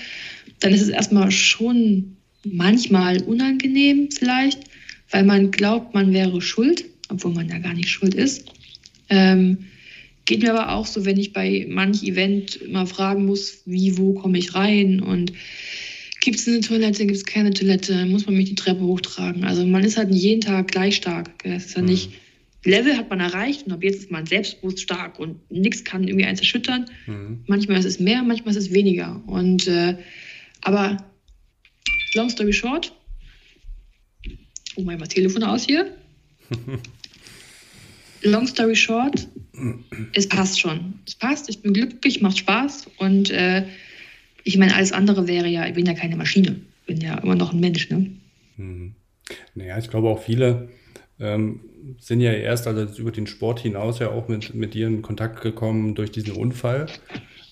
dann 0.61 0.73
ist 0.73 0.83
es 0.83 0.89
erstmal 0.89 1.31
schon 1.31 2.17
manchmal 2.45 3.23
unangenehm 3.23 4.11
vielleicht, 4.11 4.61
weil 5.11 5.25
man 5.25 5.51
glaubt, 5.51 5.95
man 5.95 6.13
wäre 6.13 6.41
schuld, 6.43 6.85
obwohl 7.09 7.33
man 7.33 7.49
ja 7.49 7.59
gar 7.59 7.75
nicht 7.75 7.89
schuld 7.89 8.15
ist. 8.15 8.47
Ähm, 9.09 9.67
geht 10.25 10.43
mir 10.43 10.55
aber 10.55 10.73
auch 10.73 10.87
so, 10.87 11.05
wenn 11.05 11.19
ich 11.19 11.33
bei 11.33 11.67
manch 11.69 12.03
Event 12.03 12.57
immer 12.57 12.87
fragen 12.87 13.27
muss, 13.27 13.63
wie, 13.67 13.99
wo 13.99 14.15
komme 14.15 14.39
ich 14.39 14.55
rein 14.55 15.01
und 15.01 15.33
Gibt 16.25 16.39
es 16.39 16.49
eine 16.49 16.61
Toilette, 16.61 17.05
gibt 17.05 17.19
es 17.19 17.27
keine 17.27 17.51
Toilette, 17.51 18.07
muss 18.07 18.25
man 18.25 18.35
mich 18.35 18.49
die 18.49 18.55
Treppe 18.55 18.81
hochtragen. 18.81 19.45
Also 19.45 19.67
man 19.67 19.85
ist 19.85 19.99
halt 19.99 20.11
jeden 20.11 20.41
Tag 20.41 20.69
gleich 20.69 20.97
stark. 20.97 21.29
Es 21.45 21.67
ist 21.67 21.77
ja 21.77 21.83
mhm. 21.83 21.89
nicht, 21.89 22.13
Level 22.65 22.97
hat 22.97 23.11
man 23.11 23.21
erreicht 23.21 23.67
und 23.67 23.73
ab 23.73 23.85
jetzt 23.85 24.05
ist 24.05 24.11
man 24.11 24.25
selbstbewusst 24.25 24.81
stark 24.81 25.19
und 25.19 25.51
nichts 25.51 25.85
kann 25.85 26.09
irgendwie 26.09 26.25
eins 26.25 26.41
erschüttern. 26.41 26.87
Mhm. 27.07 27.45
Manchmal 27.47 27.79
ist 27.79 27.85
es 27.85 28.01
mehr, 28.01 28.23
manchmal 28.23 28.57
ist 28.57 28.63
es 28.63 28.73
weniger. 28.73 29.23
Und 29.27 29.69
äh, 29.69 29.99
aber 30.63 30.97
long 32.15 32.31
story 32.31 32.55
short, 32.55 32.95
oh 34.77 34.83
mein 34.83 34.99
was 34.99 35.11
Telefon 35.11 35.43
aus 35.43 35.67
hier. 35.67 35.95
long 38.23 38.47
story 38.47 38.77
short, 38.77 39.29
es 40.15 40.27
passt 40.27 40.59
schon. 40.59 40.95
Es 41.07 41.17
passt, 41.17 41.51
ich 41.51 41.61
bin 41.61 41.75
glücklich, 41.75 42.23
macht 42.23 42.39
Spaß 42.39 42.87
und 42.97 43.31
äh, 43.31 43.67
ich 44.45 44.59
meine, 44.59 44.75
alles 44.75 44.93
andere 44.93 45.27
wäre 45.27 45.49
ja, 45.49 45.67
ich 45.67 45.75
bin 45.75 45.87
ja 45.87 45.95
keine 45.95 46.17
Maschine, 46.17 46.61
ich 46.81 46.87
bin 46.87 47.01
ja 47.01 47.19
immer 47.19 47.35
noch 47.35 47.53
ein 47.53 47.61
Mensch. 47.61 47.91
Ne? 47.91 48.11
Hm. 48.57 48.95
Naja, 49.55 49.79
ich 49.79 49.91
glaube 49.91 50.09
auch 50.09 50.23
viele 50.23 50.69
ähm, 51.19 51.61
sind 51.99 52.21
ja 52.21 52.33
erst 52.33 52.67
also 52.67 53.01
über 53.01 53.11
den 53.11 53.27
Sport 53.27 53.61
hinaus 53.61 53.99
ja 53.99 54.11
auch 54.11 54.29
mit, 54.29 54.55
mit 54.55 54.75
dir 54.75 54.87
in 54.87 55.03
Kontakt 55.03 55.41
gekommen 55.43 55.95
durch 55.95 56.11
diesen 56.11 56.35
Unfall. 56.35 56.87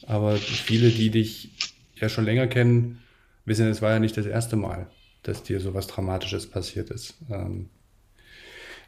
Aber 0.06 0.36
viele, 0.36 0.90
die 0.90 1.10
dich 1.10 1.50
ja 1.94 2.08
schon 2.08 2.24
länger 2.24 2.46
kennen, 2.46 3.00
wissen, 3.44 3.68
es 3.68 3.82
war 3.82 3.92
ja 3.92 3.98
nicht 3.98 4.16
das 4.16 4.26
erste 4.26 4.56
Mal, 4.56 4.88
dass 5.22 5.42
dir 5.42 5.60
so 5.60 5.74
was 5.74 5.86
Dramatisches 5.86 6.48
passiert 6.50 6.90
ist. 6.90 7.14
Ähm, 7.30 7.68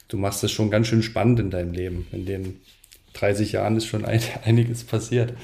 du 0.08 0.18
machst 0.18 0.42
es 0.44 0.52
schon 0.52 0.70
ganz 0.70 0.88
schön 0.88 1.02
spannend 1.02 1.40
in 1.40 1.50
deinem 1.50 1.72
Leben. 1.72 2.06
In 2.12 2.26
den 2.26 2.60
30 3.14 3.52
Jahren 3.52 3.76
ist 3.76 3.86
schon 3.86 4.04
ein, 4.04 4.20
einiges 4.44 4.84
passiert. 4.84 5.34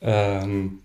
Ähm, 0.00 0.80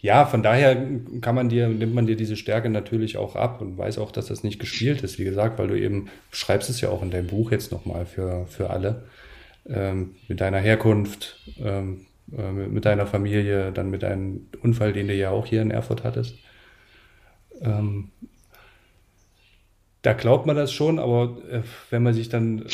ja, 0.00 0.26
von 0.26 0.42
daher 0.42 0.76
kann 1.20 1.34
man 1.34 1.48
dir, 1.48 1.68
nimmt 1.68 1.94
man 1.94 2.06
dir 2.06 2.16
diese 2.16 2.36
Stärke 2.36 2.68
natürlich 2.70 3.16
auch 3.16 3.36
ab 3.36 3.60
und 3.60 3.78
weiß 3.78 3.98
auch, 3.98 4.10
dass 4.10 4.26
das 4.26 4.42
nicht 4.42 4.58
gespielt 4.58 5.02
ist, 5.02 5.18
wie 5.18 5.24
gesagt, 5.24 5.58
weil 5.58 5.68
du 5.68 5.78
eben 5.78 6.08
schreibst 6.32 6.68
es 6.70 6.80
ja 6.80 6.88
auch 6.88 7.02
in 7.02 7.10
deinem 7.10 7.28
Buch 7.28 7.52
jetzt 7.52 7.70
nochmal 7.70 8.06
für, 8.06 8.46
für 8.46 8.70
alle. 8.70 9.04
Ähm, 9.68 10.16
mit 10.26 10.40
deiner 10.40 10.58
Herkunft, 10.58 11.38
ähm, 11.62 12.06
äh, 12.36 12.50
mit 12.50 12.84
deiner 12.84 13.06
Familie, 13.06 13.70
dann 13.72 13.90
mit 13.90 14.02
deinem 14.02 14.48
Unfall, 14.62 14.92
den 14.92 15.06
du 15.06 15.14
ja 15.14 15.30
auch 15.30 15.46
hier 15.46 15.62
in 15.62 15.70
Erfurt 15.70 16.02
hattest. 16.02 16.38
Ähm, 17.60 18.10
da 20.02 20.14
glaubt 20.14 20.46
man 20.46 20.56
das 20.56 20.72
schon, 20.72 20.98
aber 20.98 21.36
äh, 21.50 21.62
wenn 21.90 22.02
man 22.02 22.14
sich 22.14 22.28
dann 22.28 22.62
äh, 22.62 22.68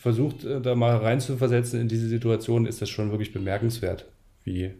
versucht, 0.00 0.44
äh, 0.44 0.60
da 0.60 0.74
mal 0.74 0.96
reinzuversetzen 0.96 1.80
in 1.80 1.88
diese 1.88 2.08
Situation, 2.08 2.64
ist 2.64 2.80
das 2.80 2.88
schon 2.88 3.10
wirklich 3.10 3.32
bemerkenswert, 3.32 4.06
wie 4.44 4.70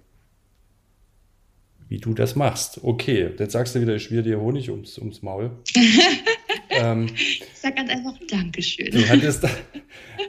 wie 1.95 2.01
du 2.01 2.13
das 2.13 2.35
machst. 2.35 2.81
Okay, 2.83 3.31
jetzt 3.39 3.53
sagst 3.53 3.77
du 3.77 3.81
wieder, 3.81 3.95
ich 3.95 4.03
schmier 4.03 4.23
dir 4.23 4.41
Honig 4.41 4.69
ums, 4.69 4.99
ums 4.99 5.23
Maul. 5.23 5.53
ähm, 6.71 7.07
ich 7.15 7.45
sag 7.55 7.77
ganz 7.77 7.89
einfach 7.89 8.19
Dankeschön. 8.29 8.91
Du 8.91 9.09
hattest, 9.09 9.47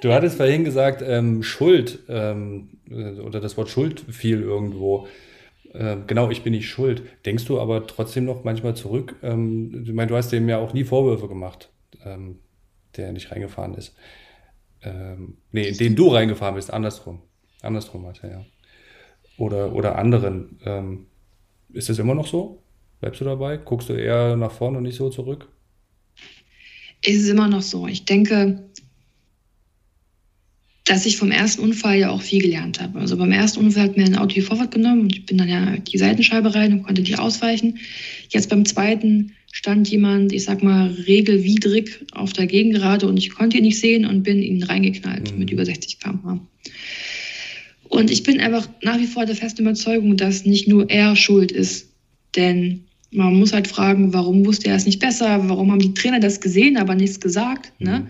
du 0.02 0.14
hattest 0.14 0.38
vorhin 0.38 0.64
gesagt, 0.64 1.02
ähm, 1.04 1.42
Schuld 1.42 2.04
ähm, 2.08 2.70
oder 2.88 3.42
das 3.42 3.58
Wort 3.58 3.70
Schuld 3.70 4.00
fiel 4.12 4.44
irgendwo. 4.44 5.08
Äh, 5.74 5.98
genau, 6.06 6.30
ich 6.30 6.44
bin 6.44 6.54
nicht 6.54 6.70
schuld. 6.70 7.02
Denkst 7.26 7.46
du 7.46 7.60
aber 7.60 7.88
trotzdem 7.88 8.26
noch 8.26 8.44
manchmal 8.44 8.76
zurück? 8.76 9.16
Ähm, 9.24 9.84
ich 9.84 9.94
meine, 9.94 10.10
du 10.10 10.16
hast 10.16 10.32
dem 10.32 10.48
ja 10.48 10.60
auch 10.60 10.74
nie 10.74 10.84
Vorwürfe 10.84 11.28
gemacht, 11.28 11.72
ähm, 12.06 12.38
der 12.96 13.12
nicht 13.12 13.32
reingefahren 13.32 13.74
ist. 13.74 13.96
Ähm, 14.84 15.38
nee, 15.52 15.70
in 15.70 15.78
den 15.78 15.96
du 15.96 16.10
reingefahren 16.10 16.54
bist, 16.54 16.72
andersrum. 16.72 17.24
Andersrum 17.64 18.06
hat 18.06 18.24
er 18.24 18.30
ja. 18.30 18.46
Oder, 19.40 19.74
oder 19.74 19.98
anderen. 19.98 20.60
Ist 21.74 21.90
das 21.90 22.00
immer 22.00 22.16
noch 22.16 22.28
so? 22.28 22.62
Bleibst 23.02 23.22
du 23.22 23.26
dabei? 23.26 23.58
Guckst 23.58 23.90
du 23.90 23.94
eher 23.94 24.36
nach 24.36 24.52
vorne 24.52 24.78
und 24.78 24.84
nicht 24.84 24.96
so 24.96 25.10
zurück? 25.10 25.50
Es 27.02 27.16
ist 27.16 27.30
immer 27.30 27.48
noch 27.48 27.62
so. 27.62 27.88
Ich 27.88 28.06
denke, 28.06 28.64
dass 30.86 31.06
ich 31.06 31.18
vom 31.18 31.32
ersten 31.32 31.64
Unfall 31.64 31.98
ja 31.98 32.10
auch 32.12 32.22
viel 32.22 32.42
gelernt 32.42 32.80
habe. 32.80 33.00
Also 33.00 33.18
beim 33.18 33.32
ersten 33.32 33.60
Unfall 33.60 33.84
hat 33.84 33.98
mir 33.98 34.06
ein 34.06 34.18
Auto 34.18 34.36
die 34.36 34.42
Vorfahrt 34.42 34.72
genommen 34.72 35.02
und 35.02 35.16
ich 35.16 35.26
bin 35.26 35.38
dann 35.38 35.50
ja 35.50 35.78
die 35.78 35.98
Seitenscheibe 35.98 36.54
rein 36.54 36.74
und 36.74 36.84
konnte 36.84 37.02
die 37.02 37.16
ausweichen. 37.16 37.80
Jetzt 38.30 38.50
beim 38.50 38.66
zweiten 38.66 39.34
stand 39.52 39.90
jemand, 39.90 40.32
ich 40.32 40.44
sag 40.44 40.62
mal, 40.62 40.90
regelwidrig 41.08 42.06
auf 42.12 42.34
der 42.34 42.46
Gegengerade 42.46 43.08
und 43.08 43.18
ich 43.18 43.32
konnte 43.32 43.58
ihn 43.58 43.64
nicht 43.64 43.80
sehen 43.80 44.06
und 44.06 44.24
bin 44.24 44.42
ihn 44.42 44.62
reingeknallt 44.62 45.32
mhm. 45.32 45.40
mit 45.40 45.50
über 45.50 45.66
60 45.66 46.00
km/h. 46.00 46.40
Und 47.90 48.12
ich 48.12 48.24
bin 48.24 48.40
einfach 48.40 48.68
nach 48.82 48.98
wie 48.98 49.08
vor 49.08 49.26
der 49.26 49.36
festen 49.36 49.62
Überzeugung, 49.62 50.18
dass 50.18 50.46
nicht 50.46 50.68
nur 50.68 50.90
er 50.90 51.16
schuld 51.16 51.52
ist. 51.52 51.90
Denn 52.36 52.86
man 53.12 53.36
muss 53.36 53.54
halt 53.54 53.68
fragen, 53.68 54.14
warum 54.14 54.46
wusste 54.46 54.70
er 54.70 54.76
es 54.76 54.86
nicht 54.86 55.00
besser? 55.00 55.48
Warum 55.48 55.72
haben 55.72 55.80
die 55.80 55.94
Trainer 55.94 56.20
das 56.20 56.42
gesehen, 56.42 56.78
aber 56.78 56.96
nichts 56.96 57.20
gesagt? 57.20 57.72
Ne? 57.80 58.02
Mhm. 58.02 58.08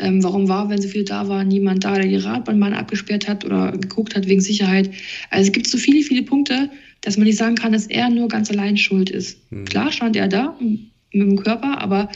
Ähm, 0.00 0.22
warum 0.22 0.48
war, 0.48 0.70
wenn 0.70 0.80
so 0.80 0.88
viel 0.88 1.04
da 1.04 1.28
war, 1.28 1.44
niemand 1.44 1.84
da, 1.84 1.94
der 1.94 2.06
die 2.06 2.16
Radbahnbahn 2.16 2.72
abgesperrt 2.72 3.28
hat 3.28 3.44
oder 3.44 3.72
geguckt 3.72 4.14
hat 4.14 4.28
wegen 4.28 4.40
Sicherheit? 4.40 4.90
Also 5.30 5.48
es 5.48 5.52
gibt 5.52 5.66
so 5.66 5.76
viele, 5.76 6.02
viele 6.02 6.22
Punkte, 6.22 6.70
dass 7.00 7.16
man 7.16 7.26
nicht 7.26 7.36
sagen 7.36 7.56
kann, 7.56 7.72
dass 7.72 7.86
er 7.86 8.08
nur 8.08 8.28
ganz 8.28 8.50
allein 8.50 8.76
schuld 8.76 9.10
ist. 9.10 9.38
Mhm. 9.50 9.64
Klar 9.64 9.92
stand 9.92 10.16
er 10.16 10.28
da 10.28 10.56
mit 10.60 10.80
dem 11.12 11.36
Körper, 11.36 11.80
aber 11.80 12.08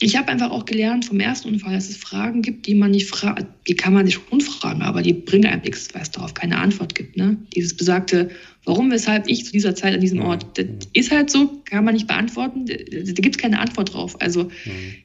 ich 0.00 0.16
habe 0.16 0.28
einfach 0.28 0.50
auch 0.50 0.64
gelernt 0.64 1.06
vom 1.06 1.18
ersten 1.18 1.48
Unfall, 1.48 1.74
dass 1.74 1.88
es 1.88 1.96
Fragen 1.96 2.40
gibt, 2.40 2.66
die 2.66 2.74
man 2.76 2.92
nicht 2.92 3.08
fragt, 3.08 3.46
die 3.66 3.74
kann 3.74 3.92
man 3.92 4.06
sich 4.06 4.14
schon 4.14 4.40
fragen, 4.40 4.82
aber 4.82 5.02
die 5.02 5.12
bringen 5.12 5.46
einem 5.46 5.62
nichts, 5.62 5.92
weil 5.92 6.02
es 6.02 6.10
darauf 6.12 6.34
keine 6.34 6.58
Antwort 6.58 6.94
gibt. 6.94 7.16
Ne? 7.16 7.36
Dieses 7.56 7.76
besagte, 7.76 8.30
warum, 8.64 8.92
weshalb 8.92 9.28
ich 9.28 9.44
zu 9.44 9.50
dieser 9.50 9.74
Zeit 9.74 9.94
an 9.94 10.00
diesem 10.00 10.20
Ort, 10.20 10.56
das 10.56 10.66
ist 10.92 11.10
halt 11.10 11.30
so, 11.30 11.62
kann 11.64 11.84
man 11.84 11.94
nicht 11.94 12.06
beantworten, 12.06 12.66
da, 12.66 12.76
gibt 12.76 13.36
es 13.36 13.42
keine 13.42 13.58
Antwort 13.58 13.92
drauf. 13.92 14.20
Also 14.20 14.44
mhm. 14.44 14.50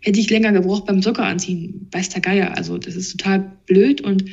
hätte 0.02 0.20
ich 0.20 0.30
länger 0.30 0.52
gebraucht 0.52 0.86
beim 0.86 1.02
Zucker 1.02 1.26
anziehen, 1.26 1.88
weiß 1.92 2.10
der 2.10 2.22
Geier. 2.22 2.56
Also 2.56 2.78
das 2.78 2.96
ist 2.96 3.18
total 3.18 3.52
blöd 3.66 4.00
und 4.02 4.26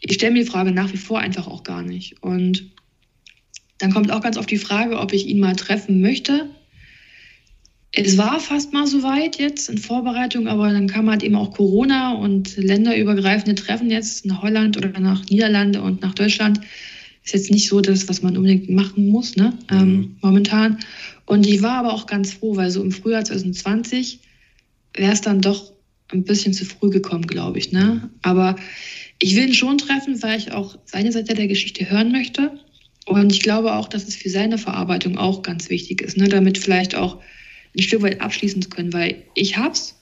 ich 0.00 0.14
stelle 0.14 0.32
mir 0.32 0.44
die 0.44 0.50
Frage 0.50 0.72
nach 0.72 0.90
wie 0.92 0.98
vor 0.98 1.18
einfach 1.18 1.48
auch 1.48 1.64
gar 1.64 1.82
nicht. 1.82 2.22
Und 2.22 2.70
dann 3.76 3.92
kommt 3.92 4.10
auch 4.10 4.22
ganz 4.22 4.38
oft 4.38 4.50
die 4.50 4.56
Frage, 4.56 4.98
ob 4.98 5.12
ich 5.12 5.26
ihn 5.26 5.38
mal 5.38 5.54
treffen 5.54 6.00
möchte 6.00 6.48
es 7.98 8.18
war 8.18 8.38
fast 8.40 8.74
mal 8.74 8.86
so 8.86 9.02
weit 9.02 9.38
jetzt 9.38 9.70
in 9.70 9.78
Vorbereitung, 9.78 10.48
aber 10.48 10.70
dann 10.70 10.86
kam 10.86 11.08
halt 11.08 11.22
eben 11.22 11.34
auch 11.34 11.54
Corona 11.54 12.12
und 12.12 12.56
länderübergreifende 12.56 13.54
Treffen 13.54 13.90
jetzt 13.90 14.26
nach 14.26 14.42
Holland 14.42 14.76
oder 14.76 15.00
nach 15.00 15.24
Niederlande 15.26 15.80
und 15.80 16.02
nach 16.02 16.14
Deutschland. 16.14 16.60
Ist 17.24 17.32
jetzt 17.32 17.50
nicht 17.50 17.68
so 17.68 17.80
das, 17.80 18.06
was 18.08 18.22
man 18.22 18.36
unbedingt 18.36 18.68
machen 18.68 19.08
muss, 19.08 19.34
ne, 19.36 19.54
ähm, 19.70 19.78
mhm. 19.78 19.82
ähm, 19.82 20.16
momentan. 20.20 20.78
Und 21.24 21.46
ich 21.46 21.62
war 21.62 21.78
aber 21.78 21.94
auch 21.94 22.06
ganz 22.06 22.34
froh, 22.34 22.54
weil 22.56 22.70
so 22.70 22.82
im 22.82 22.92
Frühjahr 22.92 23.24
2020 23.24 24.20
wäre 24.94 25.12
es 25.12 25.22
dann 25.22 25.40
doch 25.40 25.72
ein 26.12 26.22
bisschen 26.22 26.52
zu 26.52 26.66
früh 26.66 26.90
gekommen, 26.90 27.26
glaube 27.26 27.58
ich, 27.58 27.72
ne. 27.72 28.10
Aber 28.22 28.56
ich 29.20 29.34
will 29.34 29.48
ihn 29.48 29.54
schon 29.54 29.78
treffen, 29.78 30.22
weil 30.22 30.38
ich 30.38 30.52
auch 30.52 30.78
seine 30.84 31.12
Seite 31.12 31.34
der 31.34 31.48
Geschichte 31.48 31.90
hören 31.90 32.12
möchte. 32.12 32.52
Und 33.06 33.32
ich 33.32 33.40
glaube 33.40 33.74
auch, 33.74 33.88
dass 33.88 34.06
es 34.06 34.16
für 34.16 34.28
seine 34.28 34.58
Verarbeitung 34.58 35.16
auch 35.16 35.42
ganz 35.42 35.70
wichtig 35.70 36.02
ist, 36.02 36.16
ne? 36.16 36.28
damit 36.28 36.58
vielleicht 36.58 36.94
auch 36.94 37.20
ein 37.76 37.82
Stück 37.82 38.02
weit 38.02 38.20
abschließen 38.20 38.62
zu 38.62 38.68
können, 38.68 38.92
weil 38.92 39.22
ich 39.34 39.56
hab's, 39.56 39.94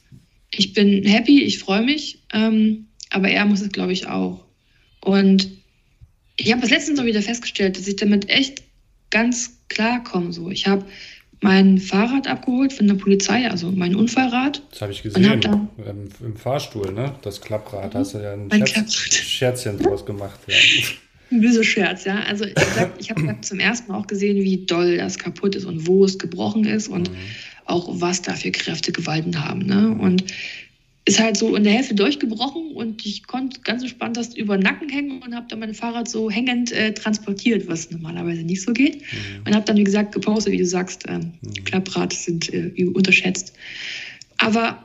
ich 0.51 0.73
bin 0.73 1.05
happy, 1.05 1.43
ich 1.43 1.59
freue 1.59 1.83
mich, 1.83 2.21
ähm, 2.33 2.87
aber 3.11 3.29
er 3.29 3.45
muss 3.45 3.61
es, 3.61 3.71
glaube 3.71 3.93
ich, 3.93 4.07
auch. 4.07 4.45
Und 5.01 5.51
ich 6.37 6.51
habe 6.51 6.61
das 6.61 6.71
letztens 6.71 6.99
noch 6.99 7.07
wieder 7.07 7.23
festgestellt, 7.23 7.77
dass 7.77 7.87
ich 7.87 7.97
damit 7.97 8.29
echt 8.29 8.63
ganz 9.11 9.59
klar 9.69 10.03
komme. 10.03 10.33
So. 10.33 10.51
Ich 10.51 10.67
habe 10.67 10.85
mein 11.41 11.79
Fahrrad 11.79 12.27
abgeholt 12.27 12.73
von 12.73 12.89
der 12.89 12.95
Polizei, 12.95 13.49
also 13.49 13.71
mein 13.71 13.95
Unfallrad. 13.95 14.63
Das 14.71 14.83
habe 14.83 14.93
ich 14.93 15.03
gesehen, 15.03 15.41
dann, 15.41 15.69
Im, 15.77 16.09
im, 16.25 16.37
Fahrstuhl, 16.37 16.93
ne? 16.93 17.15
das 17.23 17.41
Klapprad. 17.41 17.95
Da 17.95 17.99
hast 18.01 18.15
du 18.15 18.19
ja 18.19 18.33
ein 18.33 18.67
Scherz, 18.67 18.95
Scherzchen 18.95 19.79
draus 19.79 20.07
gemacht. 20.07 20.41
Ja. 20.47 20.55
Ein 21.31 21.41
böser 21.41 21.65
Scherz, 21.65 22.05
ja. 22.05 22.21
Also 22.21 22.45
ich, 22.45 22.55
ich 22.99 23.11
habe 23.11 23.41
zum 23.41 23.61
ersten 23.61 23.91
Mal 23.91 23.99
auch 23.99 24.07
gesehen, 24.07 24.43
wie 24.43 24.65
doll 24.65 24.97
das 24.97 25.19
kaputt 25.19 25.55
ist 25.55 25.65
und 25.65 25.87
wo 25.87 26.05
es 26.05 26.19
gebrochen 26.19 26.65
ist 26.65 26.89
und 26.89 27.11
mhm. 27.11 27.17
auch 27.67 27.89
was 28.01 28.23
da 28.23 28.35
für 28.35 28.51
Kräfte 28.51 28.93
gewalten 28.93 29.45
haben. 29.45 29.67
Ne? 29.67 29.97
Und 29.99 30.25
ist 31.07 31.21
halt 31.21 31.37
so 31.37 31.55
in 31.55 31.65
der 31.65 31.75
Hälfte 31.75 31.95
durchgebrochen 31.95 32.71
und 32.73 33.05
ich 33.05 33.27
konnte 33.27 33.61
ganz 33.61 33.83
entspannt 33.83 34.17
das 34.17 34.35
über 34.35 34.57
den 34.57 34.63
Nacken 34.63 34.89
hängen 34.89 35.23
und 35.23 35.35
habe 35.35 35.47
dann 35.51 35.59
mein 35.59 35.75
Fahrrad 35.75 36.09
so 36.09 36.31
hängend 36.31 36.73
äh, 36.73 36.95
transportiert, 36.95 37.69
was 37.69 37.91
normalerweise 37.91 38.43
nicht 38.43 38.63
so 38.63 38.73
geht. 38.73 38.97
Mhm. 38.97 39.47
Und 39.47 39.55
habe 39.55 39.67
dann, 39.67 39.77
wie 39.77 39.85
gesagt, 39.85 40.13
gepostet, 40.13 40.55
wie 40.55 40.59
du 40.59 40.67
sagst, 40.67 41.07
äh, 41.07 41.19
mhm. 41.19 41.33
Klapprad 41.65 42.13
sind 42.15 42.53
äh, 42.55 42.85
unterschätzt. 42.87 43.53
Aber 44.39 44.85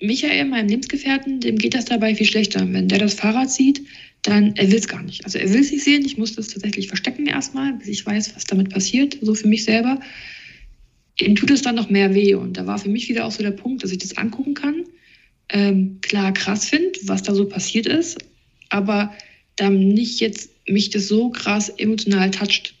Michael, 0.00 0.44
meinem 0.44 0.68
Lebensgefährten, 0.68 1.40
dem 1.40 1.56
geht 1.56 1.74
das 1.74 1.86
dabei 1.86 2.14
viel 2.14 2.26
schlechter. 2.26 2.60
Wenn 2.72 2.88
der 2.88 2.98
das 2.98 3.14
Fahrrad 3.14 3.50
sieht, 3.50 3.80
dann 4.28 4.56
er 4.56 4.70
will 4.70 4.78
es 4.78 4.88
gar 4.88 5.02
nicht. 5.02 5.24
Also 5.24 5.38
er 5.38 5.52
will 5.52 5.60
es 5.60 5.70
nicht 5.70 5.84
sehen. 5.84 6.04
Ich 6.04 6.18
muss 6.18 6.34
das 6.34 6.48
tatsächlich 6.48 6.88
verstecken 6.88 7.26
erstmal, 7.26 7.72
bis 7.74 7.88
ich 7.88 8.04
weiß, 8.04 8.34
was 8.34 8.44
damit 8.44 8.70
passiert, 8.70 9.18
so 9.20 9.34
für 9.34 9.48
mich 9.48 9.64
selber. 9.64 10.00
Ihm 11.20 11.34
tut 11.34 11.50
es 11.50 11.62
dann 11.62 11.74
noch 11.74 11.90
mehr 11.90 12.14
weh. 12.14 12.34
Und 12.34 12.56
da 12.56 12.66
war 12.66 12.78
für 12.78 12.88
mich 12.88 13.08
wieder 13.08 13.24
auch 13.24 13.32
so 13.32 13.42
der 13.42 13.50
Punkt, 13.50 13.82
dass 13.82 13.92
ich 13.92 13.98
das 13.98 14.16
angucken 14.16 14.54
kann 14.54 14.84
ähm, 15.48 15.98
klar 16.00 16.32
krass 16.32 16.68
finde, 16.68 16.98
was 17.04 17.22
da 17.22 17.34
so 17.34 17.46
passiert 17.46 17.86
ist, 17.86 18.18
aber 18.68 19.12
dann 19.56 19.78
nicht 19.88 20.20
jetzt 20.20 20.50
mich 20.68 20.90
das 20.90 21.08
so 21.08 21.30
krass 21.30 21.68
emotional 21.68 22.30
toucht, 22.30 22.74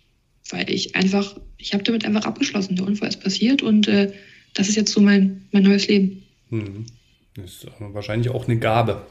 weil 0.50 0.70
ich 0.70 0.94
einfach, 0.94 1.38
ich 1.56 1.72
habe 1.72 1.82
damit 1.82 2.04
einfach 2.04 2.24
abgeschlossen. 2.24 2.76
Der 2.76 2.86
Unfall 2.86 3.08
ist 3.08 3.22
passiert 3.22 3.62
und 3.62 3.88
äh, 3.88 4.12
das 4.54 4.68
ist 4.68 4.76
jetzt 4.76 4.92
so 4.92 5.00
mein, 5.00 5.46
mein 5.52 5.62
neues 5.62 5.88
Leben. 5.88 6.22
Hm. 6.50 6.86
Das 7.34 7.64
ist 7.64 7.66
wahrscheinlich 7.78 8.30
auch 8.30 8.48
eine 8.48 8.58
Gabe, 8.58 9.06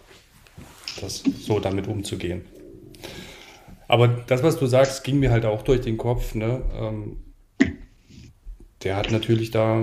das 1.01 1.23
so 1.39 1.59
damit 1.59 1.87
umzugehen. 1.87 2.45
Aber 3.87 4.07
das, 4.07 4.43
was 4.43 4.57
du 4.57 4.65
sagst, 4.65 5.03
ging 5.03 5.19
mir 5.19 5.31
halt 5.31 5.45
auch 5.45 5.61
durch 5.61 5.81
den 5.81 5.97
Kopf. 5.97 6.35
Ne? 6.35 6.61
Ähm, 6.73 7.17
der 8.83 8.95
hat 8.95 9.11
natürlich 9.11 9.51
da 9.51 9.81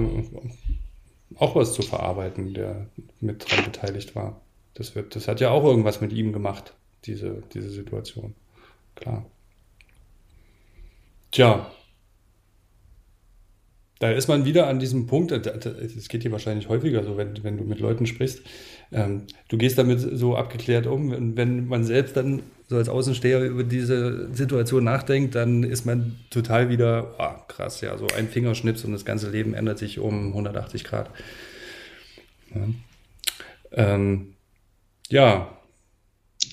auch 1.37 1.57
was 1.57 1.73
zu 1.73 1.83
verarbeiten, 1.83 2.55
der 2.55 2.89
mit 3.21 3.51
dran 3.51 3.65
beteiligt 3.65 4.15
war. 4.15 4.41
Das, 4.75 4.95
wird, 4.95 5.17
das 5.17 5.29
hat 5.29 5.41
ja 5.41 5.51
auch 5.51 5.65
irgendwas 5.65 6.01
mit 6.01 6.13
ihm 6.13 6.33
gemacht, 6.33 6.75
diese, 7.05 7.43
diese 7.55 7.71
Situation. 7.71 8.35
Klar. 8.95 9.25
Tja, 11.31 11.71
da 14.01 14.11
ist 14.11 14.29
man 14.29 14.45
wieder 14.45 14.67
an 14.67 14.81
diesem 14.81 15.07
Punkt, 15.07 15.33
es 15.33 16.09
geht 16.09 16.25
dir 16.25 16.33
wahrscheinlich 16.33 16.69
häufiger 16.69 17.03
so, 17.05 17.17
wenn, 17.17 17.43
wenn 17.43 17.57
du 17.57 17.65
mit 17.65 17.81
Leuten 17.81 18.07
sprichst. 18.07 18.43
Ähm, 18.93 19.23
du 19.49 19.59
gehst 19.59 19.79
damit 19.79 20.01
so 20.01 20.37
abgeklärt 20.37 20.87
um. 20.87 21.11
Und 21.11 21.37
wenn 21.37 21.67
man 21.67 21.85
selbst 21.85 22.17
dann 22.17 22.43
so 22.69 22.77
als 22.77 22.89
Außensteher 22.89 23.45
über 23.45 23.65
diese 23.65 24.35
Situation 24.35 24.85
nachdenkt, 24.85 25.35
dann 25.35 25.65
ist 25.65 25.85
man 25.85 26.17
total 26.31 26.71
wieder, 26.71 27.15
oh, 27.19 27.43
krass, 27.49 27.81
ja, 27.81 27.97
so 27.99 28.07
ein 28.17 28.29
Fingerschnips 28.29 28.85
und 28.85 28.93
das 28.93 29.05
ganze 29.05 29.31
Leben 29.31 29.55
ändert 29.55 29.79
sich 29.79 29.99
um 29.99 30.29
180 30.29 30.85
Grad. 30.85 31.11
Ja. 32.55 32.69
Ähm, 33.73 34.35
ja. 35.09 35.59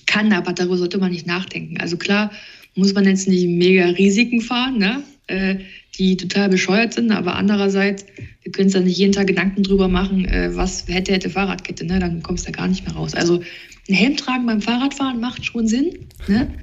Kann, 0.05 0.33
aber 0.33 0.53
darüber 0.53 0.77
sollte 0.77 0.97
man 0.97 1.11
nicht 1.11 1.27
nachdenken. 1.27 1.79
Also 1.79 1.97
klar 1.97 2.31
muss 2.75 2.93
man 2.93 3.05
jetzt 3.05 3.27
nicht 3.27 3.47
mega 3.47 3.85
Risiken 3.85 4.41
fahren, 4.41 4.77
ne? 4.77 5.03
Äh, 5.27 5.59
die 5.97 6.17
total 6.17 6.49
bescheuert 6.49 6.93
sind, 6.93 7.11
aber 7.11 7.35
andererseits, 7.35 8.05
wir 8.41 8.51
können 8.51 8.67
uns 8.67 8.73
da 8.73 8.79
nicht 8.79 8.97
jeden 8.97 9.11
Tag 9.11 9.27
Gedanken 9.27 9.61
drüber 9.61 9.87
machen, 9.87 10.25
äh, 10.25 10.55
was 10.55 10.87
hätte, 10.87 11.11
hätte 11.11 11.29
Fahrradkette, 11.29 11.85
ne? 11.85 11.99
dann 11.99 12.23
kommst 12.23 12.47
du 12.47 12.51
da 12.51 12.57
gar 12.57 12.67
nicht 12.67 12.85
mehr 12.85 12.95
raus. 12.95 13.13
Also 13.13 13.41
ein 13.89 13.93
Helm 13.93 14.17
tragen 14.17 14.45
beim 14.45 14.61
Fahrradfahren 14.61 15.19
macht 15.19 15.45
schon 15.45 15.67
Sinn, 15.67 16.07
ne? 16.27 16.53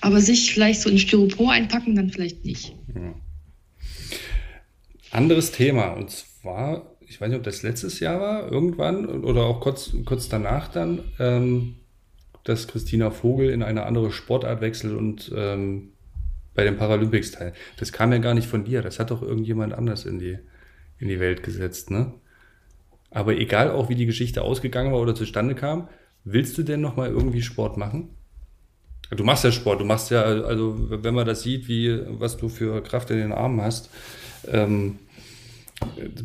aber 0.00 0.20
sich 0.20 0.52
vielleicht 0.52 0.80
so 0.80 0.88
in 0.90 0.98
Styropor 0.98 1.52
einpacken, 1.52 1.94
dann 1.94 2.10
vielleicht 2.10 2.44
nicht. 2.44 2.74
Ja. 2.94 3.14
Anderes 5.12 5.52
Thema, 5.52 5.90
und 5.90 6.10
zwar, 6.10 6.96
ich 7.06 7.20
weiß 7.20 7.28
nicht, 7.28 7.38
ob 7.38 7.44
das 7.44 7.62
letztes 7.62 8.00
Jahr 8.00 8.20
war, 8.20 8.50
irgendwann 8.50 9.06
oder 9.06 9.44
auch 9.44 9.60
kurz, 9.60 9.94
kurz 10.04 10.28
danach 10.28 10.68
dann, 10.68 11.00
ähm, 11.18 11.76
dass 12.44 12.66
Christina 12.66 13.10
Vogel 13.10 13.50
in 13.50 13.62
eine 13.62 13.84
andere 13.84 14.10
Sportart 14.10 14.62
wechselt 14.62 14.96
und 14.96 15.30
ähm, 15.36 15.92
bei 16.54 16.64
den 16.64 16.76
Paralympics 16.76 17.32
teil. 17.32 17.52
Das 17.78 17.92
kam 17.92 18.12
ja 18.12 18.18
gar 18.18 18.34
nicht 18.34 18.48
von 18.48 18.64
dir, 18.64 18.82
das 18.82 18.98
hat 18.98 19.10
doch 19.10 19.22
irgendjemand 19.22 19.72
anders 19.72 20.04
in 20.04 20.18
die, 20.18 20.38
in 20.98 21.08
die 21.08 21.20
Welt 21.20 21.42
gesetzt, 21.42 21.90
ne? 21.90 22.14
Aber 23.10 23.36
egal 23.36 23.70
auch, 23.70 23.88
wie 23.88 23.96
die 23.96 24.06
Geschichte 24.06 24.42
ausgegangen 24.42 24.92
war 24.92 25.00
oder 25.00 25.14
zustande 25.14 25.54
kam, 25.54 25.88
willst 26.24 26.56
du 26.58 26.62
denn 26.62 26.80
nochmal 26.80 27.10
irgendwie 27.10 27.42
Sport 27.42 27.76
machen? 27.76 28.10
Du 29.10 29.24
machst 29.24 29.42
ja 29.42 29.50
Sport, 29.50 29.80
du 29.80 29.84
machst 29.84 30.10
ja, 30.12 30.22
also 30.22 30.76
wenn 30.88 31.14
man 31.14 31.26
das 31.26 31.42
sieht, 31.42 31.66
wie, 31.66 32.00
was 32.06 32.36
du 32.36 32.48
für 32.48 32.80
Kraft 32.82 33.10
in 33.10 33.18
den 33.18 33.32
Armen 33.32 33.60
hast, 33.60 33.90
ähm, 34.46 35.00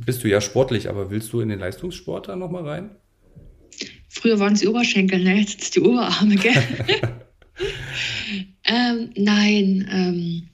bist 0.06 0.24
du 0.24 0.28
ja 0.28 0.42
sportlich, 0.42 0.90
aber 0.90 1.10
willst 1.10 1.34
du 1.34 1.40
in 1.40 1.50
den 1.50 1.60
Leistungssport 1.60 2.28
da 2.28 2.36
nochmal 2.36 2.68
rein? 2.68 2.92
Früher 4.08 4.40
waren 4.40 4.54
es 4.54 4.60
die 4.60 4.68
Oberschenkel, 4.68 5.24
ne? 5.24 5.40
jetzt 5.40 5.52
sind 5.52 5.62
es 5.64 5.72
die 5.72 5.82
Oberarme, 5.82 6.36
gell? 6.36 6.54
Ähm, 8.66 9.12
nein, 9.16 9.88
ähm, 9.92 10.50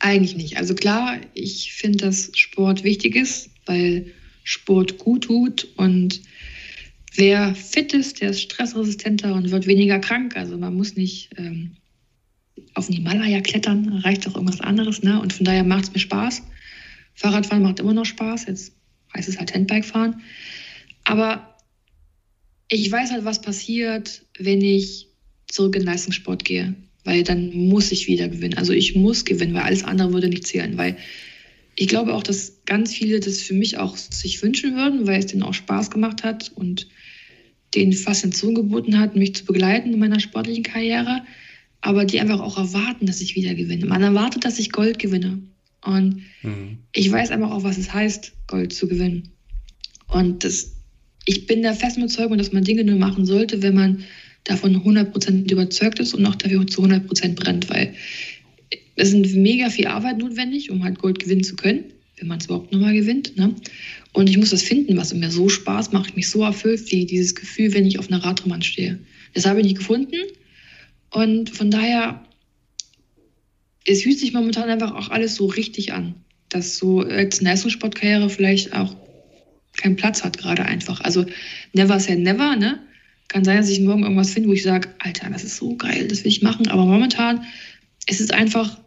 eigentlich 0.00 0.36
nicht. 0.36 0.56
Also 0.56 0.74
klar, 0.74 1.20
ich 1.34 1.72
finde, 1.72 1.98
dass 1.98 2.30
Sport 2.34 2.82
wichtig 2.82 3.14
ist, 3.14 3.50
weil 3.66 4.12
Sport 4.42 4.98
gut 4.98 5.24
tut 5.24 5.68
und 5.76 6.20
wer 7.14 7.54
fit 7.54 7.92
ist, 7.94 8.20
der 8.20 8.30
ist 8.30 8.40
stressresistenter 8.40 9.34
und 9.34 9.50
wird 9.50 9.66
weniger 9.66 10.00
krank. 10.00 10.36
Also 10.36 10.58
man 10.58 10.74
muss 10.74 10.96
nicht 10.96 11.30
ähm, 11.36 11.76
auf 12.74 12.86
den 12.86 12.96
Himalaya 12.96 13.40
klettern, 13.40 13.88
reicht 13.98 14.26
doch 14.26 14.34
irgendwas 14.34 14.60
anderes. 14.60 15.02
Ne? 15.02 15.20
Und 15.20 15.32
von 15.32 15.44
daher 15.44 15.64
macht 15.64 15.84
es 15.84 15.92
mir 15.92 16.00
Spaß. 16.00 16.42
Fahrradfahren 17.14 17.62
macht 17.62 17.78
immer 17.78 17.94
noch 17.94 18.06
Spaß. 18.06 18.46
Jetzt 18.46 18.72
heißt 19.14 19.28
es 19.28 19.38
halt 19.38 19.54
Handbike 19.54 19.84
fahren. 19.84 20.20
Aber 21.04 21.56
ich 22.68 22.90
weiß 22.90 23.12
halt, 23.12 23.24
was 23.24 23.40
passiert, 23.40 24.24
wenn 24.38 24.62
ich 24.62 25.11
zurück 25.52 25.76
in 25.76 25.82
Leistungssport 25.82 26.44
gehe, 26.44 26.74
weil 27.04 27.22
dann 27.22 27.52
muss 27.54 27.92
ich 27.92 28.06
wieder 28.06 28.28
gewinnen. 28.28 28.58
Also 28.58 28.72
ich 28.72 28.94
muss 28.94 29.24
gewinnen, 29.24 29.54
weil 29.54 29.62
alles 29.62 29.84
andere 29.84 30.12
würde 30.12 30.28
nicht 30.28 30.46
zählen, 30.46 30.76
weil 30.76 30.96
ich 31.74 31.88
glaube 31.88 32.14
auch, 32.14 32.22
dass 32.22 32.64
ganz 32.66 32.94
viele 32.94 33.20
das 33.20 33.40
für 33.40 33.54
mich 33.54 33.78
auch 33.78 33.96
sich 33.96 34.42
wünschen 34.42 34.74
würden, 34.74 35.06
weil 35.06 35.18
es 35.18 35.26
denen 35.26 35.42
auch 35.42 35.54
Spaß 35.54 35.90
gemacht 35.90 36.22
hat 36.22 36.52
und 36.54 36.88
denen 37.74 37.92
Faszination 37.92 38.54
geboten 38.54 38.98
hat, 38.98 39.16
mich 39.16 39.34
zu 39.34 39.44
begleiten 39.44 39.92
in 39.92 39.98
meiner 39.98 40.20
sportlichen 40.20 40.62
Karriere, 40.62 41.22
aber 41.80 42.04
die 42.04 42.20
einfach 42.20 42.40
auch 42.40 42.58
erwarten, 42.58 43.06
dass 43.06 43.20
ich 43.20 43.34
wieder 43.34 43.54
gewinne. 43.54 43.86
Man 43.86 44.02
erwartet, 44.02 44.44
dass 44.44 44.58
ich 44.58 44.72
Gold 44.72 44.98
gewinne. 44.98 45.40
Und 45.84 46.22
mhm. 46.42 46.78
ich 46.92 47.10
weiß 47.10 47.30
einfach 47.30 47.50
auch, 47.50 47.64
was 47.64 47.78
es 47.78 47.92
heißt, 47.92 48.32
Gold 48.46 48.72
zu 48.72 48.86
gewinnen. 48.86 49.30
Und 50.08 50.44
das, 50.44 50.76
ich 51.24 51.46
bin 51.46 51.62
der 51.62 51.74
festen 51.74 52.00
Überzeugung, 52.02 52.38
dass 52.38 52.52
man 52.52 52.64
Dinge 52.64 52.84
nur 52.84 52.96
machen 52.96 53.24
sollte, 53.24 53.62
wenn 53.62 53.74
man 53.74 54.04
davon 54.44 54.76
100% 54.76 55.50
überzeugt 55.50 56.00
ist 56.00 56.14
und 56.14 56.26
auch 56.26 56.34
dafür 56.34 56.66
zu 56.66 56.82
100% 56.82 57.34
brennt, 57.34 57.70
weil 57.70 57.94
es 58.96 59.10
sind 59.10 59.34
mega 59.34 59.70
viel 59.70 59.86
Arbeit 59.86 60.18
notwendig, 60.18 60.70
um 60.70 60.84
halt 60.84 60.98
Gold 60.98 61.18
gewinnen 61.18 61.44
zu 61.44 61.56
können, 61.56 61.84
wenn 62.18 62.28
man 62.28 62.38
es 62.38 62.46
überhaupt 62.46 62.72
nochmal 62.72 62.94
gewinnt. 62.94 63.36
Ne? 63.36 63.54
Und 64.12 64.28
ich 64.28 64.36
muss 64.36 64.50
das 64.50 64.62
finden, 64.62 64.96
was 64.96 65.14
mir 65.14 65.30
so 65.30 65.48
Spaß 65.48 65.92
macht, 65.92 66.16
mich 66.16 66.28
so 66.28 66.42
erfüllt, 66.42 66.90
wie 66.90 67.06
dieses 67.06 67.34
Gefühl, 67.34 67.72
wenn 67.72 67.86
ich 67.86 67.98
auf 67.98 68.08
einer 68.08 68.22
Radrennbahn 68.22 68.62
stehe. 68.62 68.98
Das 69.34 69.46
habe 69.46 69.60
ich 69.60 69.66
nicht 69.66 69.78
gefunden. 69.78 70.16
Und 71.10 71.50
von 71.50 71.70
daher, 71.70 72.22
es 73.86 74.02
fühlt 74.02 74.18
sich 74.18 74.32
momentan 74.32 74.68
einfach 74.68 74.94
auch 74.94 75.08
alles 75.10 75.36
so 75.36 75.46
richtig 75.46 75.92
an, 75.92 76.14
dass 76.48 76.76
so 76.76 77.00
als 77.00 77.40
Leistungssportkarriere 77.40 78.28
vielleicht 78.28 78.72
auch 78.74 78.94
keinen 79.76 79.96
Platz 79.96 80.22
hat 80.22 80.38
gerade 80.38 80.64
einfach. 80.64 81.00
Also 81.00 81.24
never 81.72 81.98
say 81.98 82.16
never, 82.16 82.56
ne? 82.56 82.78
Kann 83.32 83.44
sein, 83.44 83.56
dass 83.56 83.70
ich 83.70 83.80
morgen 83.80 84.02
irgendwas 84.02 84.30
finde, 84.30 84.50
wo 84.50 84.52
ich 84.52 84.62
sage, 84.62 84.90
Alter, 84.98 85.30
das 85.30 85.42
ist 85.42 85.56
so 85.56 85.74
geil, 85.74 86.06
das 86.06 86.22
will 86.22 86.30
ich 86.30 86.42
machen. 86.42 86.68
Aber 86.68 86.84
momentan 86.84 87.44
ist 88.06 88.20
es 88.20 88.30
einfach 88.30 88.78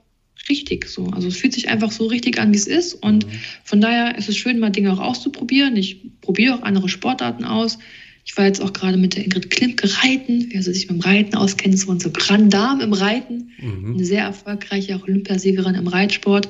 richtig 0.49 0.87
so. 0.87 1.07
Also 1.07 1.29
es 1.29 1.37
fühlt 1.37 1.53
sich 1.53 1.67
einfach 1.69 1.91
so 1.91 2.05
richtig 2.05 2.39
an, 2.39 2.53
wie 2.53 2.57
es 2.57 2.67
ist. 2.67 2.93
Und 2.93 3.25
mhm. 3.25 3.31
von 3.63 3.81
daher 3.81 4.15
ist 4.19 4.29
es 4.29 4.37
schön, 4.37 4.59
mal 4.59 4.69
Dinge 4.69 4.93
auch 4.93 4.99
auszuprobieren. 4.99 5.75
Ich 5.75 6.21
probiere 6.21 6.53
auch 6.53 6.61
andere 6.61 6.89
Sportarten 6.89 7.43
aus. 7.43 7.79
Ich 8.23 8.37
war 8.37 8.45
jetzt 8.45 8.61
auch 8.61 8.71
gerade 8.71 8.97
mit 8.97 9.15
der 9.15 9.23
Ingrid 9.23 9.49
Klimke 9.49 9.89
reiten, 10.03 10.49
wer 10.51 10.61
sich 10.61 10.89
mit 10.89 10.99
dem 10.99 11.01
Reiten 11.01 11.35
auskennt, 11.35 11.79
so 11.79 11.89
unsere 11.89 12.13
Grand 12.13 12.53
Dame 12.53 12.83
im 12.83 12.93
Reiten, 12.93 13.49
mhm. 13.59 13.95
eine 13.95 14.05
sehr 14.05 14.25
erfolgreiche 14.25 15.01
Olympiasiegerin 15.01 15.73
im 15.73 15.87
Reitsport. 15.87 16.49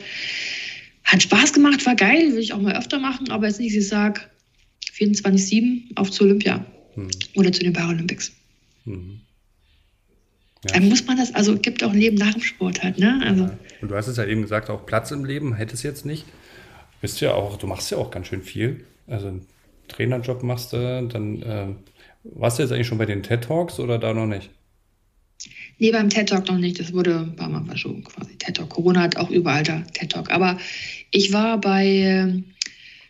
Hat 1.06 1.24
Spaß 1.24 1.54
gemacht, 1.54 1.86
war 1.86 1.96
geil, 1.96 2.34
will 2.34 2.42
ich 2.42 2.52
auch 2.52 2.62
mal 2.62 2.76
öfter 2.76 3.00
machen, 3.00 3.30
aber 3.30 3.48
jetzt 3.48 3.62
nicht, 3.62 3.74
ich 3.74 3.88
sage 3.88 4.20
24-7 4.98 5.96
auf 5.96 6.12
zur 6.12 6.28
Olympia 6.28 6.66
mhm. 6.96 7.10
oder 7.36 7.52
zu 7.52 7.62
den 7.62 7.74
Paralympics. 7.74 8.32
Mhm. 8.86 9.22
Ja. 10.66 10.74
Dann 10.74 10.90
muss 10.90 11.06
man 11.06 11.18
das, 11.18 11.34
also 11.36 11.58
gibt 11.58 11.84
auch 11.84 11.92
ein 11.92 12.00
Leben 12.00 12.18
nach 12.18 12.34
dem 12.34 12.42
Sport 12.42 12.82
halt, 12.82 12.98
ne? 12.98 13.22
Also. 13.24 13.44
Ja. 13.44 13.58
Und 13.82 13.92
du 13.92 13.96
hast 13.96 14.08
es 14.08 14.18
ja 14.18 14.26
eben 14.26 14.42
gesagt, 14.42 14.70
auch 14.70 14.86
Platz 14.86 15.12
im 15.12 15.24
Leben 15.24 15.54
hätte 15.54 15.76
es 15.76 15.84
jetzt 15.84 16.06
nicht. 16.06 16.26
Bist 17.02 17.22
ja 17.22 17.34
auch, 17.34 17.58
du 17.58 17.68
machst 17.68 17.92
ja 17.92 17.98
auch 17.98 18.10
ganz 18.10 18.28
schön 18.28 18.42
viel. 18.42 18.86
Also 19.06 19.28
einen 19.28 19.46
Trainerjob 19.88 20.42
machst 20.42 20.74
du, 20.74 21.08
dann 21.08 21.42
äh, 21.44 21.68
warst 22.24 22.58
du 22.58 22.64
jetzt 22.64 22.72
eigentlich 22.72 22.88
schon 22.88 22.98
bei 22.98 23.06
den 23.06 23.22
TED 23.22 23.44
Talks 23.44 23.80
oder 23.80 24.00
da 24.00 24.14
noch 24.14 24.26
nicht? 24.26 24.50
Nee, 25.78 25.92
beim 25.92 26.10
TED 26.10 26.30
Talk 26.30 26.48
noch 26.48 26.58
nicht. 26.58 26.80
Das 26.80 26.94
wurde 26.94 27.20
ein 27.20 27.36
paar 27.36 27.50
Mal 27.50 27.66
verschoben 27.66 28.04
quasi. 28.04 28.36
TED 28.38 28.58
Talk. 28.58 28.70
Corona 28.70 29.02
hat 29.02 29.18
auch 29.18 29.30
überall 29.30 29.64
da 29.64 29.82
TED 29.94 30.12
Talk. 30.12 30.32
Aber 30.32 30.58
ich 31.12 31.34
war 31.34 31.60
bei, 31.60 32.44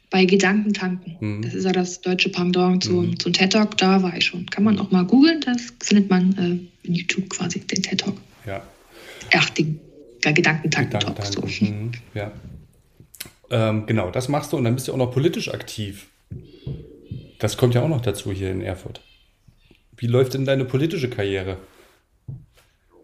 bei 0.09 0.25
Gedankentanken. 0.25 1.17
Mhm. 1.19 1.41
Das 1.41 1.53
ist 1.53 1.65
ja 1.65 1.71
das 1.71 2.01
deutsche 2.01 2.29
Pendant 2.29 2.83
zu, 2.83 2.93
mhm. 2.93 3.19
zum 3.19 3.33
TED 3.33 3.53
Talk. 3.53 3.77
Da 3.77 4.01
war 4.01 4.15
ich 4.15 4.25
schon. 4.25 4.45
Kann 4.47 4.63
man 4.63 4.79
auch 4.79 4.91
mal 4.91 5.03
googeln. 5.03 5.41
Das 5.41 5.73
findet 5.83 6.09
man 6.09 6.37
äh, 6.37 6.87
in 6.87 6.95
YouTube 6.95 7.29
quasi, 7.29 7.59
den 7.59 7.81
TED 7.81 7.99
Talk. 7.99 8.15
Ja. 8.45 8.63
Ach, 9.33 9.49
den 9.51 9.79
Gedankentanken-Talk. 10.21 11.15
Gedankentanken. 11.15 11.49
So. 11.49 11.65
Mhm. 11.65 11.91
Ja. 12.13 12.31
Ähm, 13.51 13.85
genau, 13.85 14.09
das 14.11 14.27
machst 14.27 14.53
du 14.53 14.57
und 14.57 14.63
dann 14.63 14.75
bist 14.75 14.87
du 14.87 14.93
auch 14.93 14.97
noch 14.97 15.11
politisch 15.11 15.53
aktiv. 15.53 16.07
Das 17.39 17.57
kommt 17.57 17.75
ja 17.75 17.81
auch 17.81 17.89
noch 17.89 18.01
dazu 18.01 18.31
hier 18.31 18.51
in 18.51 18.61
Erfurt. 18.61 19.01
Wie 19.97 20.07
läuft 20.07 20.33
denn 20.33 20.45
deine 20.45 20.65
politische 20.65 21.09
Karriere? 21.09 21.57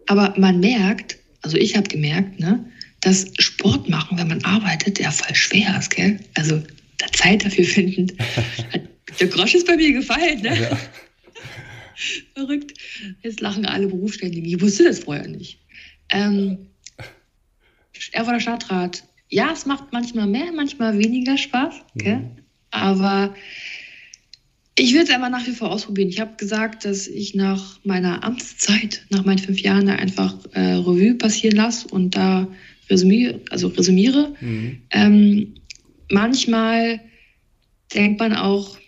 Aber 0.06 0.34
man 0.36 0.60
merkt, 0.60 1.18
also 1.42 1.56
ich 1.56 1.76
habe 1.76 1.88
gemerkt, 1.88 2.40
ne, 2.40 2.64
dass 3.00 3.32
Sport 3.38 3.88
machen, 3.88 4.18
wenn 4.18 4.28
man 4.28 4.44
arbeitet, 4.44 4.98
ja 4.98 5.10
voll 5.10 5.34
schwer 5.34 5.76
ist, 5.78 5.90
gell? 5.90 6.20
Also 6.34 6.62
da 7.02 7.12
Zeit 7.12 7.44
dafür 7.44 7.64
finden. 7.64 8.06
der 9.20 9.26
Grosch 9.28 9.54
ist 9.54 9.66
bei 9.66 9.76
mir 9.76 9.92
gefallen, 9.92 10.40
ne? 10.42 10.60
Ja. 10.60 10.78
Verrückt. 12.34 12.78
Jetzt 13.22 13.40
lachen 13.40 13.66
alle 13.66 13.86
Berufsständigen. 13.86 14.48
Ich 14.48 14.60
wusste 14.60 14.84
das 14.84 15.00
vorher 15.00 15.28
nicht. 15.28 15.60
Ähm, 16.10 16.66
Erfurter 18.12 18.40
Stadtrat 18.40 19.04
ja, 19.32 19.50
es 19.50 19.64
macht 19.64 19.92
manchmal 19.92 20.26
mehr, 20.26 20.52
manchmal 20.54 20.98
weniger 20.98 21.38
Spaß. 21.38 21.74
Mhm. 21.94 22.32
Aber 22.70 23.34
ich 24.76 24.92
würde 24.92 25.04
es 25.04 25.10
einfach 25.10 25.30
nach 25.30 25.46
wie 25.46 25.52
vor 25.52 25.70
ausprobieren. 25.70 26.10
Ich 26.10 26.20
habe 26.20 26.36
gesagt, 26.36 26.84
dass 26.84 27.08
ich 27.08 27.34
nach 27.34 27.78
meiner 27.82 28.22
Amtszeit, 28.22 29.06
nach 29.08 29.24
meinen 29.24 29.38
fünf 29.38 29.60
Jahren, 29.60 29.86
da 29.86 29.94
einfach 29.94 30.36
äh, 30.52 30.74
Revue 30.74 31.14
passieren 31.14 31.56
lasse 31.56 31.88
und 31.88 32.14
da 32.14 32.46
resümiere. 32.90 33.40
Also 33.48 33.68
resümiere. 33.68 34.34
Mhm. 34.40 34.82
Ähm, 34.90 35.54
manchmal 36.12 37.00
denkt 37.94 38.20
man 38.20 38.34
auch, 38.34 38.78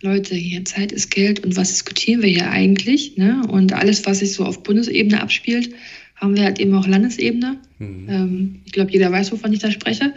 Leute, 0.00 0.34
hier 0.34 0.64
Zeit 0.64 0.92
ist 0.92 1.10
Geld 1.10 1.44
und 1.44 1.56
was 1.56 1.68
diskutieren 1.68 2.22
wir 2.22 2.28
hier 2.28 2.50
eigentlich? 2.50 3.16
Ne? 3.16 3.42
Und 3.48 3.72
alles, 3.72 4.06
was 4.06 4.20
sich 4.20 4.32
so 4.32 4.44
auf 4.44 4.62
Bundesebene 4.62 5.20
abspielt, 5.20 5.74
haben 6.14 6.36
wir 6.36 6.44
halt 6.44 6.60
eben 6.60 6.74
auch 6.74 6.86
Landesebene. 6.86 7.58
Mhm. 7.78 8.06
Ähm, 8.08 8.60
ich 8.64 8.72
glaube, 8.72 8.92
jeder 8.92 9.10
weiß, 9.10 9.32
wovon 9.32 9.52
ich 9.52 9.58
da 9.58 9.70
spreche. 9.70 10.14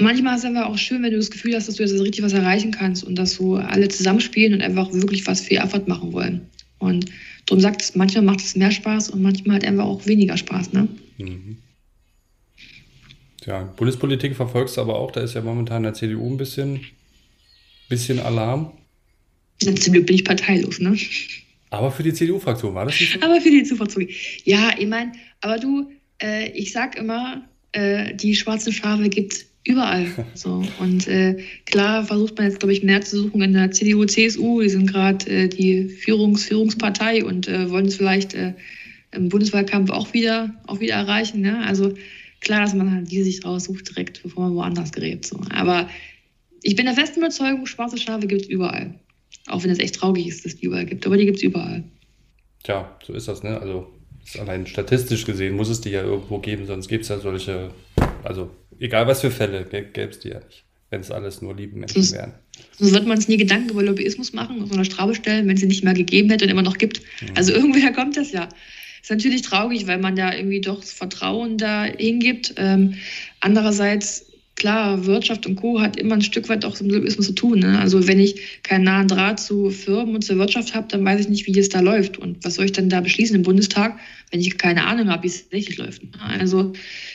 Manchmal 0.00 0.36
ist 0.36 0.44
es 0.44 0.50
aber 0.50 0.66
auch 0.66 0.78
schön, 0.78 1.02
wenn 1.02 1.10
du 1.10 1.16
das 1.16 1.30
Gefühl 1.30 1.56
hast, 1.56 1.66
dass 1.66 1.74
du 1.74 1.82
jetzt 1.82 1.92
richtig 2.00 2.22
was 2.22 2.32
erreichen 2.32 2.70
kannst 2.70 3.02
und 3.02 3.16
dass 3.16 3.32
so 3.32 3.56
alle 3.56 3.88
zusammenspielen 3.88 4.54
und 4.54 4.62
einfach 4.62 4.92
wirklich 4.92 5.26
was 5.26 5.40
für 5.40 5.56
Effort 5.56 5.88
machen 5.88 6.12
wollen. 6.12 6.42
Und 6.78 7.06
darum 7.46 7.60
sagt 7.60 7.82
es, 7.82 7.96
manchmal 7.96 8.22
macht 8.22 8.40
es 8.40 8.54
mehr 8.54 8.70
Spaß 8.70 9.10
und 9.10 9.22
manchmal 9.22 9.54
halt 9.54 9.64
einfach 9.64 9.86
auch 9.86 10.06
weniger 10.06 10.36
Spaß. 10.36 10.72
Ne? 10.72 10.86
Mhm. 11.18 11.56
Ja, 13.46 13.62
Bundespolitik 13.76 14.34
verfolgst 14.34 14.76
du 14.76 14.80
aber 14.80 14.98
auch, 14.98 15.10
da 15.10 15.20
ist 15.20 15.34
ja 15.34 15.40
momentan 15.40 15.82
der 15.82 15.94
CDU 15.94 16.30
ein 16.30 16.36
bisschen, 16.36 16.80
bisschen 17.88 18.18
Alarm. 18.18 18.72
Ja, 19.62 19.74
zum 19.74 19.92
Glück 19.92 20.06
bin 20.06 20.16
ich 20.16 20.24
parteilos, 20.24 20.80
ne? 20.80 20.96
Aber 21.70 21.90
für 21.90 22.02
die 22.02 22.12
CDU-Fraktion 22.12 22.74
war 22.74 22.86
das 22.86 22.98
nicht 22.98 23.12
so? 23.12 23.20
Aber 23.22 23.40
für 23.40 23.50
die 23.50 23.62
CDU-Fraktion. 23.62 24.08
Ja, 24.44 24.70
ich 24.78 24.86
meine, 24.86 25.12
aber 25.40 25.58
du, 25.58 25.90
äh, 26.22 26.50
ich 26.52 26.72
sag 26.72 26.96
immer, 26.96 27.42
äh, 27.72 28.14
die 28.14 28.34
schwarzen 28.34 28.72
Schafe 28.72 29.08
gibt 29.08 29.46
überall. 29.64 30.06
So. 30.34 30.64
Und 30.78 31.06
äh, 31.08 31.42
klar 31.66 32.04
versucht 32.04 32.36
man 32.36 32.46
jetzt, 32.46 32.60
glaube 32.60 32.72
ich, 32.72 32.82
mehr 32.82 33.02
zu 33.02 33.18
suchen 33.18 33.42
in 33.42 33.52
der 33.52 33.70
CDU, 33.70 34.04
CSU. 34.04 34.60
Die 34.60 34.70
sind 34.70 34.90
gerade 34.90 35.26
äh, 35.30 35.48
die 35.48 35.88
Führungs 35.88 36.44
Führungspartei 36.44 37.24
und 37.24 37.48
äh, 37.48 37.70
wollen 37.70 37.86
es 37.86 37.96
vielleicht 37.96 38.34
äh, 38.34 38.54
im 39.12 39.28
Bundeswahlkampf 39.28 39.90
auch 39.90 40.12
wieder, 40.12 40.54
auch 40.66 40.80
wieder 40.80 40.94
erreichen. 40.94 41.40
Ne? 41.40 41.64
Also 41.66 41.94
klar, 42.40 42.62
dass 42.62 42.74
man 42.74 42.92
halt 42.92 43.10
die 43.10 43.22
sich 43.22 43.44
raussucht 43.44 43.88
direkt, 43.88 44.22
bevor 44.22 44.44
man 44.44 44.54
woanders 44.54 44.92
gerät. 44.92 45.26
So. 45.26 45.40
Aber 45.50 45.88
ich 46.62 46.76
bin 46.76 46.86
der 46.86 46.94
festen 46.94 47.20
Überzeugung, 47.20 47.66
schwarze 47.66 47.98
Schafe 47.98 48.26
gibt 48.26 48.42
es 48.42 48.48
überall. 48.48 48.94
Auch 49.46 49.62
wenn 49.62 49.70
es 49.70 49.78
echt 49.78 49.96
traurig 49.96 50.26
ist, 50.26 50.44
dass 50.44 50.54
es 50.54 50.60
die 50.60 50.66
überall 50.66 50.86
gibt. 50.86 51.06
Aber 51.06 51.16
die 51.16 51.24
gibt 51.24 51.38
es 51.38 51.42
überall. 51.42 51.84
Tja, 52.64 52.96
so 53.04 53.12
ist 53.14 53.28
das, 53.28 53.42
ne? 53.42 53.60
Also 53.60 53.92
allein 54.38 54.66
statistisch 54.66 55.24
gesehen 55.24 55.56
muss 55.56 55.68
es 55.68 55.80
die 55.80 55.90
ja 55.90 56.02
irgendwo 56.02 56.38
geben, 56.38 56.66
sonst 56.66 56.88
gibt 56.88 57.04
es 57.04 57.08
ja 57.08 57.18
solche, 57.18 57.70
also 58.24 58.50
egal 58.78 59.06
was 59.06 59.20
für 59.20 59.30
Fälle, 59.30 59.64
gäbe 59.64 60.10
es 60.10 60.18
die 60.18 60.28
ja 60.28 60.40
nicht, 60.40 60.64
wenn 60.90 61.00
es 61.00 61.10
alles 61.10 61.40
nur 61.40 61.56
liebe 61.56 61.78
Menschen 61.78 62.02
sonst, 62.02 62.12
wären. 62.12 62.34
Sonst 62.78 62.92
wird 62.92 63.06
man 63.06 63.16
uns 63.16 63.28
nie 63.28 63.36
Gedanken 63.36 63.70
über 63.70 63.82
Lobbyismus 63.82 64.32
machen, 64.32 64.62
auf 64.62 64.68
so 64.68 64.74
einer 64.74 64.84
Strafe 64.84 65.14
stellen, 65.14 65.46
wenn 65.46 65.54
es 65.54 65.60
sie 65.60 65.66
nicht 65.66 65.84
mehr 65.84 65.94
gegeben 65.94 66.28
hätte 66.30 66.44
und 66.44 66.50
immer 66.50 66.62
noch 66.62 66.78
gibt. 66.78 67.00
Mhm. 67.22 67.28
Also 67.36 67.52
irgendwoher 67.52 67.92
kommt 67.94 68.16
das 68.16 68.32
ja. 68.32 68.48
Ist 69.02 69.10
natürlich 69.10 69.42
traurig, 69.42 69.86
weil 69.86 69.98
man 69.98 70.16
da 70.16 70.34
irgendwie 70.34 70.60
doch 70.60 70.82
Vertrauen 70.82 71.58
da 71.58 71.84
hingibt. 71.84 72.54
Ähm, 72.56 72.94
andererseits 73.40 74.26
klar, 74.58 75.06
Wirtschaft 75.06 75.46
und 75.46 75.56
Co. 75.56 75.80
hat 75.80 75.96
immer 75.96 76.14
ein 76.14 76.22
Stück 76.22 76.48
weit 76.48 76.64
auch 76.64 76.78
mit 76.80 76.90
Lobbyismus 76.90 77.26
zu 77.26 77.32
tun. 77.32 77.60
Ne? 77.60 77.78
Also 77.78 78.06
wenn 78.08 78.18
ich 78.18 78.62
keinen 78.64 78.84
nahen 78.84 79.08
Draht 79.08 79.38
zu 79.40 79.70
Firmen 79.70 80.16
und 80.16 80.22
zur 80.22 80.36
Wirtschaft 80.36 80.74
habe, 80.74 80.88
dann 80.90 81.04
weiß 81.04 81.20
ich 81.20 81.28
nicht, 81.28 81.46
wie 81.46 81.58
es 81.58 81.68
da 81.68 81.80
läuft. 81.80 82.18
Und 82.18 82.44
was 82.44 82.54
soll 82.54 82.64
ich 82.64 82.72
dann 82.72 82.88
da 82.88 83.00
beschließen 83.00 83.36
im 83.36 83.42
Bundestag, 83.42 83.98
wenn 84.30 84.40
ich 84.40 84.58
keine 84.58 84.84
Ahnung 84.84 85.08
habe, 85.08 85.22
wie 85.22 85.28
es 85.28 85.42
tatsächlich 85.42 85.78
läuft. 85.78 86.02
Ne? 86.02 86.10
Also 86.20 86.72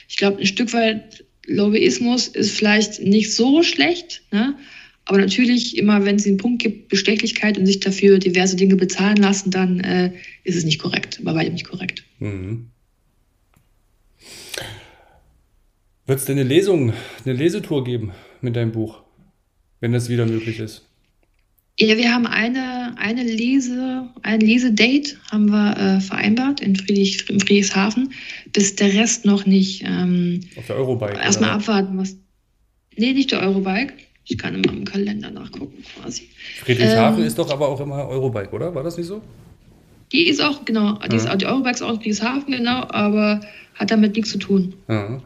ich 0.07 0.17
glaube, 0.17 0.39
ein 0.39 0.47
Stück 0.47 0.73
weit 0.73 1.25
Lobbyismus 1.45 2.29
ist 2.29 2.51
vielleicht 2.51 3.01
nicht 3.01 3.33
so 3.33 3.61
schlecht, 3.63 4.23
ne? 4.31 4.55
Aber 5.05 5.17
natürlich 5.17 5.77
immer, 5.77 6.05
wenn 6.05 6.15
es 6.15 6.25
einen 6.25 6.37
Punkt 6.37 6.61
gibt, 6.61 6.89
Bestechlichkeit 6.89 7.57
und 7.57 7.65
sich 7.65 7.79
dafür 7.79 8.19
diverse 8.19 8.55
Dinge 8.55 8.75
bezahlen 8.75 9.17
lassen, 9.17 9.51
dann 9.51 9.79
äh, 9.81 10.11
ist 10.43 10.55
es 10.55 10.63
nicht 10.63 10.79
korrekt, 10.79 11.19
bei 11.23 11.35
weitem 11.35 11.53
nicht 11.53 11.67
korrekt. 11.67 12.03
Mhm. 12.19 12.69
Wird 16.05 16.19
es 16.19 16.25
denn 16.25 16.37
eine 16.37 16.47
Lesung, 16.47 16.93
eine 17.25 17.33
Lesetour 17.33 17.83
geben 17.83 18.11
mit 18.41 18.55
deinem 18.55 18.71
Buch, 18.71 19.01
wenn 19.79 19.91
das 19.91 20.09
wieder 20.09 20.25
möglich 20.25 20.59
ist? 20.59 20.85
Ja, 21.79 21.97
wir 21.97 22.13
haben 22.13 22.27
eine, 22.27 22.95
eine 22.97 23.23
Lese, 23.23 24.07
ein 24.21 24.41
Lesedate 24.41 25.15
haben 25.31 25.49
wir 25.49 25.75
äh, 25.75 26.01
vereinbart 26.01 26.59
in, 26.59 26.75
Friedrich, 26.75 27.27
in 27.29 27.39
Friedrichshafen, 27.39 28.13
bis 28.51 28.75
der 28.75 28.93
Rest 28.93 29.25
noch 29.25 29.47
nicht. 29.47 29.83
Ähm, 29.83 30.41
Auf 30.55 30.67
der 30.67 30.75
Eurobike. 30.75 31.17
Erstmal 31.19 31.49
abwarten, 31.49 31.97
was. 31.97 32.15
Nee, 32.95 33.13
nicht 33.13 33.31
der 33.31 33.41
Eurobike. 33.41 33.93
Ich 34.25 34.37
kann 34.37 34.55
immer 34.55 34.73
im 34.73 34.85
Kalender 34.85 35.31
nachgucken 35.31 35.83
quasi. 35.95 36.29
Friedrichshafen 36.61 37.21
ähm, 37.21 37.27
ist 37.27 37.37
doch 37.37 37.49
aber 37.49 37.67
auch 37.67 37.79
immer 37.81 38.07
Eurobike, 38.07 38.51
oder? 38.51 38.73
War 38.73 38.83
das 38.83 38.97
nicht 38.97 39.07
so? 39.07 39.21
Die 40.11 40.27
ist 40.27 40.41
auch, 40.41 40.63
genau, 40.63 40.99
die, 41.11 41.15
ist, 41.15 41.27
die 41.41 41.45
Eurobike 41.45 41.75
ist 41.75 41.81
auch 41.81 41.93
in 41.93 41.97
Friedrichshafen, 41.97 42.53
genau, 42.53 42.87
aber 42.89 43.41
hat 43.75 43.91
damit 43.91 44.15
nichts 44.15 44.31
zu 44.31 44.37
tun. 44.37 44.73
Ja. 44.87 45.21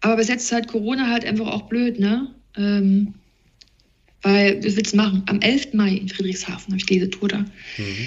Aber 0.00 0.16
bis 0.16 0.28
jetzt 0.28 0.44
ist 0.44 0.52
halt 0.52 0.68
Corona 0.68 1.08
halt 1.08 1.24
einfach 1.24 1.46
auch 1.46 1.62
blöd, 1.62 2.00
ne? 2.00 2.34
Ähm, 2.56 3.14
weil, 4.22 4.64
was 4.64 4.76
willst 4.76 4.92
du 4.92 4.96
machen? 4.96 5.22
Am 5.26 5.40
11. 5.40 5.74
Mai 5.74 5.90
in 5.90 6.08
Friedrichshafen 6.08 6.72
habe 6.72 6.76
ich 6.76 6.88
Lesetour 6.88 7.28
da. 7.28 7.38
Mhm. 7.38 8.06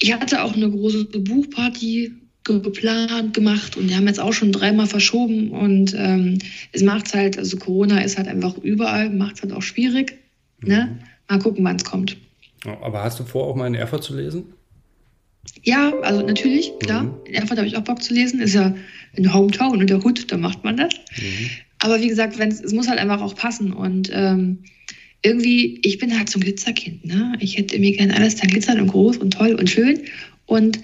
Ich 0.00 0.12
hatte 0.12 0.42
auch 0.42 0.54
eine 0.54 0.70
große 0.70 1.04
Buchparty 1.04 2.12
geplant, 2.44 3.34
gemacht 3.34 3.76
und 3.76 3.88
die 3.88 3.94
haben 3.94 4.06
jetzt 4.06 4.20
auch 4.20 4.32
schon 4.32 4.52
dreimal 4.52 4.86
verschoben 4.86 5.50
und 5.50 5.94
ähm, 5.96 6.38
es 6.72 6.82
macht 6.82 7.14
halt, 7.14 7.38
also 7.38 7.56
Corona 7.56 8.00
ist 8.00 8.18
halt 8.18 8.28
einfach 8.28 8.58
überall, 8.58 9.10
macht 9.10 9.36
es 9.36 9.42
halt 9.42 9.52
auch 9.52 9.62
schwierig. 9.62 10.18
Ne? 10.60 10.88
Mhm. 10.90 10.96
Ne? 10.96 10.98
Mal 11.28 11.38
gucken, 11.38 11.64
wann 11.64 11.76
es 11.76 11.84
kommt. 11.84 12.16
Aber 12.64 13.02
hast 13.02 13.18
du 13.18 13.24
vor, 13.24 13.46
auch 13.46 13.56
mal 13.56 13.66
in 13.66 13.74
Erfurt 13.74 14.04
zu 14.04 14.16
lesen? 14.16 14.44
Ja, 15.62 15.92
also 16.02 16.24
natürlich, 16.24 16.72
klar. 16.80 17.04
Mhm. 17.04 17.14
In 17.26 17.34
Erfurt 17.34 17.58
habe 17.58 17.66
ich 17.66 17.76
auch 17.76 17.82
Bock 17.82 18.02
zu 18.02 18.14
lesen. 18.14 18.40
Ist 18.40 18.54
ja 18.54 18.74
in 19.14 19.32
Hometown 19.32 19.78
und 19.78 19.90
der 19.90 20.02
Hut, 20.02 20.30
da 20.30 20.36
macht 20.36 20.62
man 20.64 20.76
das. 20.76 20.94
Mhm. 21.16 21.50
Aber 21.78 22.00
wie 22.00 22.08
gesagt, 22.08 22.38
es 22.38 22.72
muss 22.72 22.88
halt 22.88 23.00
einfach 23.00 23.20
auch 23.20 23.34
passen. 23.34 23.72
Und 23.72 24.10
ähm, 24.12 24.58
irgendwie, 25.22 25.80
ich 25.82 25.98
bin 25.98 26.16
halt 26.16 26.28
so 26.28 26.38
ein 26.38 26.42
Glitzerkind. 26.42 27.04
Ne? 27.04 27.36
Ich 27.40 27.56
hätte 27.56 27.78
mir 27.78 27.96
gerne 27.96 28.14
alles 28.16 28.36
dann 28.36 28.50
glitzern 28.50 28.80
und 28.80 28.88
groß 28.88 29.16
und 29.16 29.32
toll 29.32 29.54
und 29.54 29.68
schön. 29.68 30.02
Und 30.46 30.80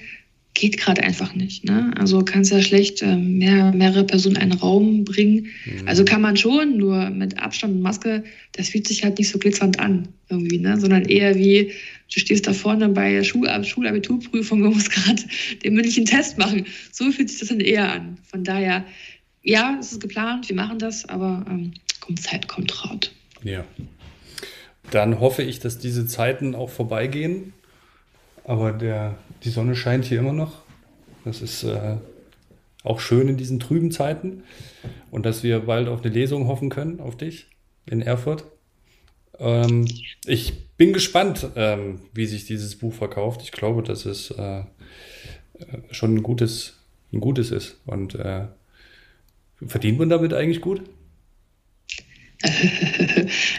geht 0.58 0.76
gerade 0.76 1.04
einfach 1.04 1.34
nicht. 1.34 1.64
Ne? 1.64 1.92
Also 1.96 2.24
kannst 2.24 2.50
ja 2.50 2.60
schlecht 2.60 3.00
äh, 3.02 3.16
mehr, 3.16 3.72
mehrere 3.72 4.04
Personen 4.04 4.36
in 4.36 4.42
einen 4.42 4.52
Raum 4.52 5.04
bringen. 5.04 5.46
Mhm. 5.64 5.86
Also 5.86 6.04
kann 6.04 6.20
man 6.20 6.36
schon, 6.36 6.76
nur 6.76 7.10
mit 7.10 7.38
Abstand 7.38 7.74
und 7.74 7.82
Maske, 7.82 8.24
das 8.52 8.70
fühlt 8.70 8.88
sich 8.88 9.04
halt 9.04 9.18
nicht 9.18 9.28
so 9.28 9.38
glitzernd 9.38 9.78
an 9.78 10.08
irgendwie, 10.28 10.58
ne? 10.58 10.78
sondern 10.78 11.04
eher 11.04 11.36
wie, 11.36 11.72
du 12.12 12.20
stehst 12.20 12.48
da 12.48 12.52
vorne 12.52 12.88
bei 12.88 13.12
der 13.12 13.22
Schul 13.22 13.48
Schulabiturprüfung 13.64 14.62
und 14.64 14.74
musst 14.74 14.90
gerade 14.90 15.22
den 15.62 15.74
mündlichen 15.74 16.06
Test 16.06 16.38
machen. 16.38 16.66
So 16.90 17.10
fühlt 17.12 17.30
sich 17.30 17.38
das 17.38 17.50
dann 17.50 17.60
eher 17.60 17.92
an. 17.92 18.18
Von 18.28 18.42
daher, 18.42 18.84
ja, 19.42 19.76
es 19.78 19.92
ist 19.92 20.00
geplant, 20.00 20.48
wir 20.48 20.56
machen 20.56 20.80
das, 20.80 21.08
aber 21.08 21.46
ähm, 21.48 21.72
kommt 22.00 22.20
Zeit, 22.20 22.48
kommt 22.48 22.84
Rat. 22.84 23.12
Ja. 23.44 23.64
Dann 24.90 25.20
hoffe 25.20 25.44
ich, 25.44 25.60
dass 25.60 25.78
diese 25.78 26.06
Zeiten 26.08 26.56
auch 26.56 26.70
vorbeigehen. 26.70 27.52
Aber 28.48 28.72
der, 28.72 29.18
die 29.44 29.50
Sonne 29.50 29.76
scheint 29.76 30.06
hier 30.06 30.20
immer 30.20 30.32
noch. 30.32 30.62
Das 31.26 31.42
ist 31.42 31.64
äh, 31.64 31.96
auch 32.82 32.98
schön 32.98 33.28
in 33.28 33.36
diesen 33.36 33.60
trüben 33.60 33.90
Zeiten. 33.90 34.42
Und 35.10 35.26
dass 35.26 35.42
wir 35.42 35.60
bald 35.60 35.86
auf 35.86 36.02
eine 36.02 36.14
Lesung 36.14 36.48
hoffen 36.48 36.70
können, 36.70 36.98
auf 36.98 37.14
dich 37.14 37.48
in 37.84 38.00
Erfurt. 38.00 38.44
Ähm, 39.38 39.86
ich 40.24 40.66
bin 40.78 40.94
gespannt, 40.94 41.46
ähm, 41.56 42.00
wie 42.14 42.24
sich 42.24 42.46
dieses 42.46 42.76
Buch 42.76 42.94
verkauft. 42.94 43.42
Ich 43.42 43.52
glaube, 43.52 43.82
dass 43.82 44.06
es 44.06 44.30
äh, 44.30 44.62
schon 45.90 46.14
ein 46.14 46.22
gutes, 46.22 46.78
ein 47.12 47.20
gutes 47.20 47.50
ist. 47.50 47.76
Und 47.84 48.14
äh, 48.14 48.46
verdient 49.66 49.98
man 49.98 50.08
damit 50.08 50.32
eigentlich 50.32 50.62
gut? 50.62 50.80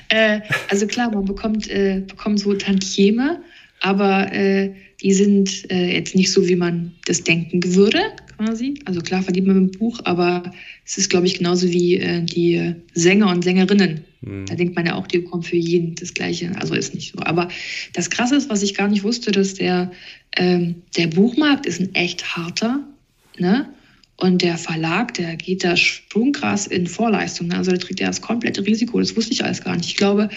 äh, 0.09 0.39
also 0.67 0.87
klar, 0.87 1.11
man 1.11 1.25
bekommt, 1.25 1.69
äh, 1.69 2.01
bekommt 2.07 2.39
so 2.39 2.55
Tantieme, 2.55 3.43
aber 3.81 4.31
äh, 4.33 4.73
die 5.01 5.13
sind 5.13 5.69
äh, 5.71 5.93
jetzt 5.93 6.15
nicht 6.15 6.31
so, 6.31 6.47
wie 6.47 6.55
man 6.55 6.93
das 7.05 7.23
denken 7.23 7.75
würde, 7.75 7.99
quasi. 8.37 8.75
Also 8.85 9.01
klar 9.01 9.21
verdient 9.21 9.47
man 9.47 9.63
mit 9.63 9.73
dem 9.73 9.79
Buch, 9.79 9.99
aber 10.03 10.51
es 10.85 10.97
ist, 10.97 11.09
glaube 11.09 11.27
ich, 11.27 11.37
genauso 11.37 11.69
wie 11.69 11.95
äh, 11.97 12.21
die 12.23 12.75
Sänger 12.93 13.29
und 13.29 13.43
Sängerinnen. 13.43 14.01
Mhm. 14.21 14.45
Da 14.45 14.55
denkt 14.55 14.75
man 14.75 14.85
ja 14.85 14.95
auch, 14.95 15.07
die 15.07 15.19
bekommen 15.19 15.43
für 15.43 15.55
jeden 15.55 15.95
das 15.95 16.13
Gleiche. 16.13 16.51
Also 16.59 16.75
ist 16.75 16.93
nicht 16.93 17.13
so. 17.13 17.19
Aber 17.23 17.47
das 17.93 18.09
Krasse 18.09 18.35
ist, 18.35 18.49
was 18.49 18.63
ich 18.63 18.75
gar 18.75 18.87
nicht 18.87 19.03
wusste, 19.03 19.31
dass 19.31 19.53
der, 19.53 19.91
ähm, 20.35 20.75
der 20.97 21.07
Buchmarkt 21.07 21.65
ist 21.65 21.79
ein 21.79 21.95
echt 21.95 22.35
harter. 22.35 22.83
Ne? 23.37 23.69
Und 24.21 24.41
der 24.41 24.57
Verlag, 24.57 25.13
der 25.13 25.37
geht 25.37 25.63
da 25.63 25.77
sprungkrass 25.77 26.67
in 26.67 26.87
Vorleistung. 26.87 27.47
Ne? 27.47 27.55
Also 27.55 27.71
der 27.71 27.79
trägt 27.79 28.01
ja 28.01 28.07
das 28.07 28.19
komplette 28.19 28.65
Risiko. 28.65 28.99
Das 28.99 29.15
wusste 29.15 29.31
ich 29.31 29.45
alles 29.45 29.63
gar 29.63 29.77
nicht. 29.77 29.87
Ich 29.87 29.95
glaube, 29.95 30.27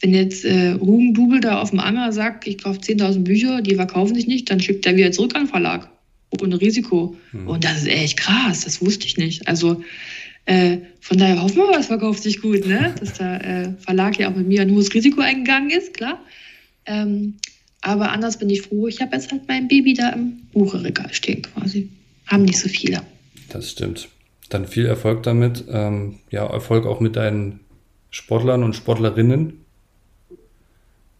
wenn 0.00 0.12
jetzt 0.12 0.44
äh, 0.44 0.72
Ruben 0.72 1.14
Dubel 1.14 1.40
da 1.40 1.58
auf 1.58 1.70
dem 1.70 1.80
Anger 1.80 2.12
sagt, 2.12 2.46
ich 2.46 2.62
kaufe 2.62 2.80
10.000 2.80 3.20
Bücher, 3.20 3.62
die 3.62 3.74
verkaufen 3.74 4.14
sich 4.14 4.26
nicht, 4.26 4.50
dann 4.50 4.60
schickt 4.60 4.84
er 4.84 4.96
wieder 4.96 5.12
zurück 5.12 5.34
an 5.34 5.44
den 5.44 5.48
Verlag. 5.48 5.88
Ohne 6.42 6.60
Risiko. 6.60 7.16
Mhm. 7.32 7.48
Und 7.48 7.64
das 7.64 7.78
ist 7.78 7.88
echt 7.88 8.18
krass. 8.18 8.64
Das 8.64 8.82
wusste 8.82 9.06
ich 9.06 9.16
nicht. 9.16 9.48
Also 9.48 9.82
äh, 10.44 10.78
von 11.00 11.16
daher 11.16 11.40
hoffen 11.40 11.56
wir, 11.56 11.78
es 11.78 11.86
verkauft 11.86 12.22
sich 12.22 12.42
gut, 12.42 12.66
ne? 12.66 12.94
dass 13.00 13.14
der 13.14 13.44
äh, 13.44 13.72
Verlag 13.82 14.18
ja 14.18 14.30
auch 14.30 14.36
mit 14.36 14.46
mir 14.46 14.60
ein 14.60 14.72
hohes 14.72 14.92
Risiko 14.92 15.22
eingegangen 15.22 15.70
ist, 15.70 15.94
klar. 15.94 16.20
Ähm, 16.84 17.34
aber 17.80 18.12
anders 18.12 18.38
bin 18.38 18.50
ich 18.50 18.60
froh. 18.60 18.88
Ich 18.88 19.00
habe 19.00 19.16
jetzt 19.16 19.32
halt 19.32 19.48
mein 19.48 19.68
Baby 19.68 19.94
da 19.94 20.10
im 20.10 20.42
Bucheregal 20.52 21.14
stehen 21.14 21.40
quasi. 21.42 21.88
Haben 22.26 22.44
nicht 22.44 22.58
so 22.58 22.68
viele. 22.68 23.02
Das 23.52 23.70
stimmt. 23.70 24.08
Dann 24.48 24.66
viel 24.66 24.86
Erfolg 24.86 25.22
damit. 25.22 25.64
Ähm, 25.68 26.20
ja, 26.30 26.46
Erfolg 26.46 26.86
auch 26.86 27.00
mit 27.00 27.16
deinen 27.16 27.60
Sportlern 28.10 28.62
und 28.62 28.74
Sportlerinnen. 28.74 29.64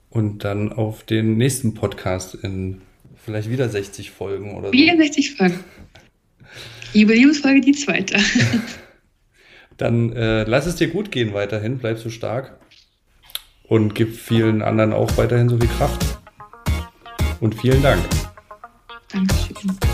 Und 0.08 0.44
dann 0.44 0.72
auf 0.72 1.04
den 1.04 1.36
nächsten 1.36 1.74
Podcast 1.74 2.34
in 2.34 2.82
vielleicht 3.16 3.50
wieder 3.50 3.68
60 3.68 4.10
Folgen 4.10 4.54
oder 4.56 4.68
so. 4.68 4.72
Wieder 4.72 4.96
60 4.96 5.36
Folgen. 5.36 5.60
Jubiläumsfolge 6.92 7.60
die 7.60 7.72
zweite. 7.72 8.18
Dann 9.78 10.12
äh, 10.12 10.44
lass 10.44 10.66
es 10.66 10.76
dir 10.76 10.88
gut 10.88 11.10
gehen 11.10 11.32
weiterhin, 11.32 11.78
bleib 11.78 11.98
so 11.98 12.10
stark 12.10 12.58
und 13.64 13.94
gib 13.94 14.14
vielen 14.14 14.60
anderen 14.60 14.92
auch 14.92 15.16
weiterhin 15.16 15.48
so 15.48 15.58
viel 15.58 15.68
Kraft. 15.68 16.18
Und 17.40 17.54
vielen 17.54 17.82
Dank. 17.82 18.02
Dankeschön. 19.10 19.91